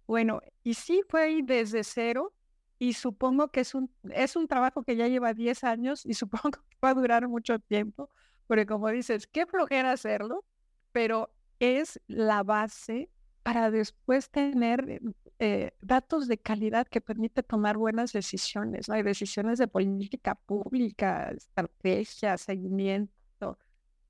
Bueno, 0.07 0.41
y 0.63 0.75
sí 0.75 1.03
fue 1.09 1.43
desde 1.43 1.85
cero 1.85 2.33
y 2.79 2.93
supongo 2.95 3.49
que 3.49 3.61
es 3.61 3.75
un, 3.75 3.91
es 4.11 4.37
un 4.37 4.47
trabajo 4.49 4.83
que 4.83 4.97
ya 4.97 5.09
lleva 5.09 5.33
10 5.33 5.65
años 5.65 6.05
y 6.05 6.15
supongo 6.15 6.51
que 6.51 6.77
va 6.85 6.91
a 6.91 6.95
durar 6.95 7.29
mucho 7.29 7.59
tiempo, 7.59 8.11
porque 8.47 8.67
como 8.67 8.89
dices, 8.91 9.27
qué 9.27 9.47
flojera 9.47 9.93
hacerlo, 9.93 10.45
pero 10.93 11.31
es 11.59 12.01
la 12.07 12.43
base 12.43 13.11
para 13.43 13.71
después 13.71 14.31
tener 14.31 15.01
eh, 15.45 15.75
datos 15.83 16.27
de 16.27 16.39
calidad 16.39 16.87
que 16.89 17.03
permite 17.03 17.43
tomar 17.43 17.77
buenas 17.77 18.15
decisiones, 18.15 18.89
¿no? 18.89 18.95
Hay 18.95 19.03
decisiones 19.03 19.59
de 19.59 19.69
política 19.69 20.35
pública, 20.35 21.31
estrategia, 21.33 22.39
seguimiento. 22.39 23.59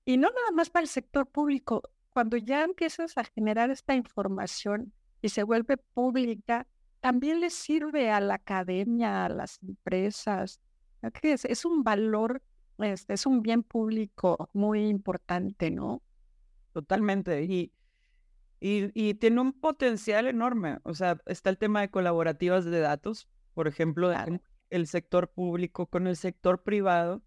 Y 0.05 0.17
no 0.17 0.29
nada 0.29 0.53
más 0.53 0.71
para 0.71 0.85
el 0.85 0.89
sector 0.89 1.27
público. 1.27 1.83
Cuando 2.11 2.37
ya 2.37 2.63
empiezas 2.63 3.19
a 3.19 3.25
generar 3.25 3.71
esta 3.71 3.97
información 3.97 4.93
y 5.23 5.31
se 5.31 5.43
vuelve 5.43 5.77
pública, 5.77 6.69
también 7.01 7.41
le 7.41 7.51
sirve 7.51 8.13
a 8.13 8.21
la 8.21 8.35
academia, 8.35 9.25
a 9.25 9.29
las 9.29 9.61
empresas. 9.61 10.61
Es, 11.21 11.45
es 11.45 11.65
un 11.65 11.83
valor, 11.83 12.43
es, 12.79 13.07
es 13.09 13.27
un 13.27 13.43
bien 13.43 13.65
público 13.65 14.49
muy 14.53 14.87
importante, 14.87 15.73
¿no? 15.73 16.01
Totalmente. 16.73 17.43
Y, 17.43 17.73
y, 18.61 19.15
tiene 19.15 19.41
un 19.41 19.53
potencial 19.53 20.27
enorme. 20.27 20.79
O 20.85 20.95
sea, 20.95 21.21
está 21.27 21.51
el 21.51 21.59
tema 21.59 21.81
de 21.81 21.91
colaborativas 21.91 22.65
de 22.65 22.81
datos, 22.81 23.29
por 23.53 23.69
ejemplo, 23.69 24.13
el 24.71 24.87
sector 24.87 25.31
público 25.31 25.87
con 25.87 26.07
el 26.07 26.17
sector 26.17 26.63
privado 26.63 27.23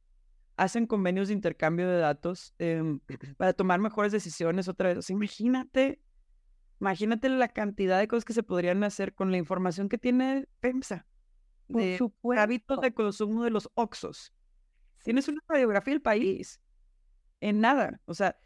hacen 0.58 0.88
convenios 0.88 1.28
de 1.28 1.36
intercambio 1.36 1.88
de 1.88 2.00
datos 2.00 2.54
em, 2.58 3.00
para 3.38 3.54
tomar 3.54 3.80
mejores 3.80 4.12
decisiones 4.12 4.68
otra 4.68 4.94
vez. 4.94 5.10
imagínate 5.10 6.02
Imagínate 6.80 7.30
la 7.30 7.48
cantidad 7.48 7.98
de 8.00 8.08
cosas 8.08 8.26
que 8.26 8.34
se 8.34 8.44
podrían 8.44 8.84
hacer 8.84 9.16
con 9.16 9.32
la 9.32 9.38
información 9.38 9.90
que 9.90 9.98
tiene 9.98 10.48
PEMSA. 10.60 11.08
de 11.70 12.00
hábitos 12.38 12.82
de 12.82 12.94
consumo 12.94 13.44
de 13.44 13.50
los 13.50 13.70
Oxos. 13.74 14.34
Tienes 15.04 15.28
una 15.28 15.42
radiografía 15.48 15.94
del 15.94 16.02
país. 16.02 16.62
En 17.40 17.62
nada. 17.62 18.00
O 18.06 18.14
sea, 18.14 18.38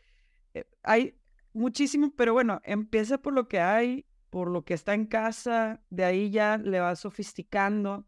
eh, 0.53 0.65
hay 0.83 1.19
muchísimo, 1.53 2.13
pero 2.15 2.33
bueno, 2.33 2.61
empieza 2.63 3.17
por 3.17 3.33
lo 3.33 3.47
que 3.47 3.59
hay, 3.59 4.05
por 4.29 4.49
lo 4.49 4.63
que 4.63 4.73
está 4.73 4.93
en 4.93 5.05
casa, 5.05 5.81
de 5.89 6.05
ahí 6.05 6.29
ya 6.29 6.57
le 6.57 6.79
va 6.79 6.95
sofisticando, 6.95 8.05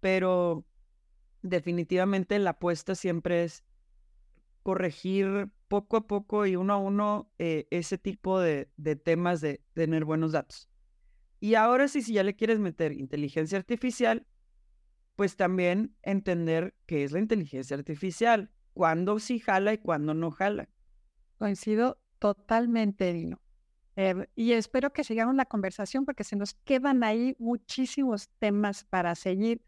pero 0.00 0.66
definitivamente 1.42 2.38
la 2.38 2.50
apuesta 2.50 2.94
siempre 2.94 3.44
es 3.44 3.64
corregir 4.62 5.50
poco 5.68 5.96
a 5.96 6.06
poco 6.06 6.46
y 6.46 6.56
uno 6.56 6.74
a 6.74 6.76
uno 6.76 7.32
eh, 7.38 7.66
ese 7.70 7.98
tipo 7.98 8.40
de, 8.40 8.68
temas 9.04 9.40
de, 9.40 9.62
tener 9.74 10.04
buenos 10.04 10.32
datos. 10.32 10.68
Y 11.40 11.54
ahora 11.54 11.88
sí, 11.88 12.02
si 12.02 12.12
ya 12.12 12.22
le 12.22 12.36
quieres 12.36 12.58
meter 12.58 12.92
inteligencia 12.92 13.58
artificial, 13.58 14.26
pues 15.16 15.36
también 15.36 15.96
entender 16.02 16.74
qué 16.86 17.04
es 17.04 17.12
la 17.12 17.18
inteligencia 17.18 17.76
artificial, 17.76 18.50
cuándo 18.74 19.18
sí 19.18 19.38
jala 19.38 19.72
y 19.72 19.78
cuándo 19.78 20.14
no 20.14 20.30
jala. 20.30 20.68
Coincido 21.38 22.01
totalmente, 22.22 23.12
Dino. 23.12 23.40
Em, 23.96 24.24
y 24.36 24.52
espero 24.52 24.92
que 24.92 25.02
sigamos 25.02 25.34
la 25.34 25.44
conversación 25.44 26.04
porque 26.04 26.22
se 26.22 26.36
nos 26.36 26.54
quedan 26.54 27.02
ahí 27.02 27.34
muchísimos 27.40 28.28
temas 28.38 28.84
para 28.84 29.16
seguir. 29.16 29.60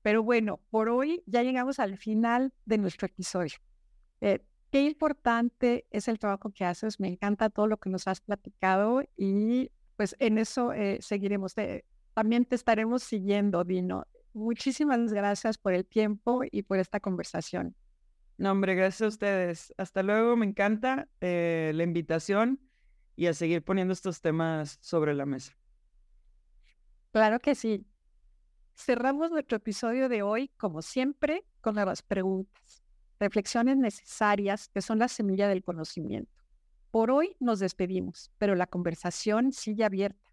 Pero 0.00 0.22
bueno, 0.22 0.58
por 0.70 0.88
hoy 0.88 1.22
ya 1.26 1.42
llegamos 1.42 1.78
al 1.78 1.98
final 1.98 2.54
de 2.64 2.78
nuestro 2.78 3.06
episodio. 3.06 3.58
Eh, 4.22 4.40
qué 4.70 4.84
importante 4.84 5.86
es 5.90 6.08
el 6.08 6.18
trabajo 6.18 6.50
que 6.50 6.64
haces. 6.64 6.98
Me 6.98 7.08
encanta 7.08 7.50
todo 7.50 7.66
lo 7.66 7.76
que 7.76 7.90
nos 7.90 8.08
has 8.08 8.22
platicado 8.22 9.02
y 9.14 9.70
pues 9.96 10.16
en 10.18 10.38
eso 10.38 10.72
eh, 10.72 11.00
seguiremos. 11.02 11.54
también 12.14 12.46
te 12.46 12.54
estaremos 12.54 13.02
siguiendo, 13.02 13.64
Dino. 13.64 14.06
Muchísimas 14.32 15.12
gracias 15.12 15.58
por 15.58 15.74
el 15.74 15.84
tiempo 15.84 16.40
y 16.50 16.62
por 16.62 16.78
esta 16.78 17.00
conversación. 17.00 17.76
No, 18.38 18.52
hombre, 18.52 18.76
gracias 18.76 19.02
a 19.02 19.08
ustedes. 19.08 19.74
Hasta 19.76 20.02
luego, 20.02 20.36
me 20.36 20.46
encanta 20.46 21.08
eh, 21.20 21.72
la 21.74 21.82
invitación 21.82 22.60
y 23.16 23.26
a 23.26 23.34
seguir 23.34 23.64
poniendo 23.64 23.92
estos 23.92 24.20
temas 24.20 24.78
sobre 24.80 25.12
la 25.12 25.26
mesa. 25.26 25.58
Claro 27.10 27.40
que 27.40 27.56
sí. 27.56 27.84
Cerramos 28.76 29.32
nuestro 29.32 29.56
episodio 29.56 30.08
de 30.08 30.22
hoy, 30.22 30.52
como 30.56 30.82
siempre, 30.82 31.44
con 31.60 31.74
las 31.74 32.02
preguntas 32.02 32.84
reflexiones 33.18 33.76
necesarias 33.76 34.68
que 34.68 34.82
son 34.82 35.00
la 35.00 35.08
semilla 35.08 35.48
del 35.48 35.64
conocimiento. 35.64 36.32
Por 36.92 37.10
hoy 37.10 37.36
nos 37.40 37.58
despedimos, 37.58 38.30
pero 38.38 38.54
la 38.54 38.68
conversación 38.68 39.52
sigue 39.52 39.84
abierta, 39.84 40.32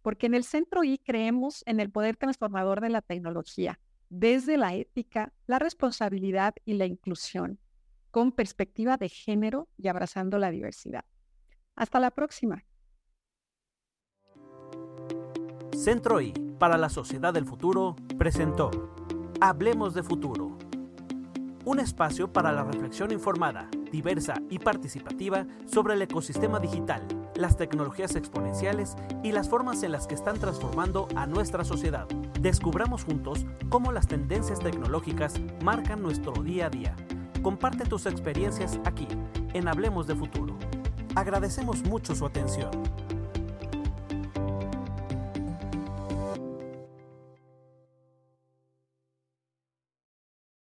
porque 0.00 0.26
en 0.26 0.34
el 0.34 0.44
Centro 0.44 0.82
I 0.82 0.98
creemos 0.98 1.62
en 1.66 1.80
el 1.80 1.90
poder 1.90 2.16
transformador 2.16 2.80
de 2.80 2.88
la 2.88 3.02
tecnología, 3.02 3.78
desde 4.12 4.58
la 4.58 4.74
ética, 4.74 5.32
la 5.46 5.58
responsabilidad 5.58 6.54
y 6.66 6.74
la 6.74 6.84
inclusión, 6.84 7.58
con 8.10 8.30
perspectiva 8.30 8.98
de 8.98 9.08
género 9.08 9.68
y 9.78 9.88
abrazando 9.88 10.36
la 10.36 10.50
diversidad. 10.50 11.06
Hasta 11.76 11.98
la 11.98 12.10
próxima. 12.10 12.62
Centro 15.74 16.20
I, 16.20 16.34
para 16.58 16.76
la 16.76 16.90
sociedad 16.90 17.32
del 17.32 17.46
futuro, 17.46 17.96
presentó 18.18 18.70
Hablemos 19.40 19.94
de 19.94 20.02
Futuro 20.02 20.58
un 21.64 21.78
espacio 21.78 22.32
para 22.32 22.52
la 22.52 22.64
reflexión 22.64 23.12
informada, 23.12 23.70
diversa 23.90 24.34
y 24.50 24.58
participativa 24.58 25.46
sobre 25.64 25.94
el 25.94 26.02
ecosistema 26.02 26.58
digital, 26.58 27.06
las 27.42 27.56
tecnologías 27.56 28.14
exponenciales 28.14 28.96
y 29.22 29.32
las 29.32 29.48
formas 29.48 29.82
en 29.82 29.92
las 29.92 30.06
que 30.06 30.14
están 30.14 30.38
transformando 30.38 31.08
a 31.16 31.26
nuestra 31.26 31.64
sociedad. 31.64 32.06
Descubramos 32.40 33.04
juntos 33.04 33.44
cómo 33.68 33.92
las 33.92 34.06
tendencias 34.06 34.60
tecnológicas 34.60 35.34
marcan 35.62 36.00
nuestro 36.00 36.32
día 36.32 36.66
a 36.66 36.70
día. 36.70 36.96
Comparte 37.42 37.84
tus 37.84 38.06
experiencias 38.06 38.78
aquí, 38.84 39.08
en 39.52 39.66
Hablemos 39.66 40.06
de 40.06 40.14
Futuro. 40.14 40.56
Agradecemos 41.16 41.82
mucho 41.82 42.14
su 42.14 42.24
atención. 42.24 42.70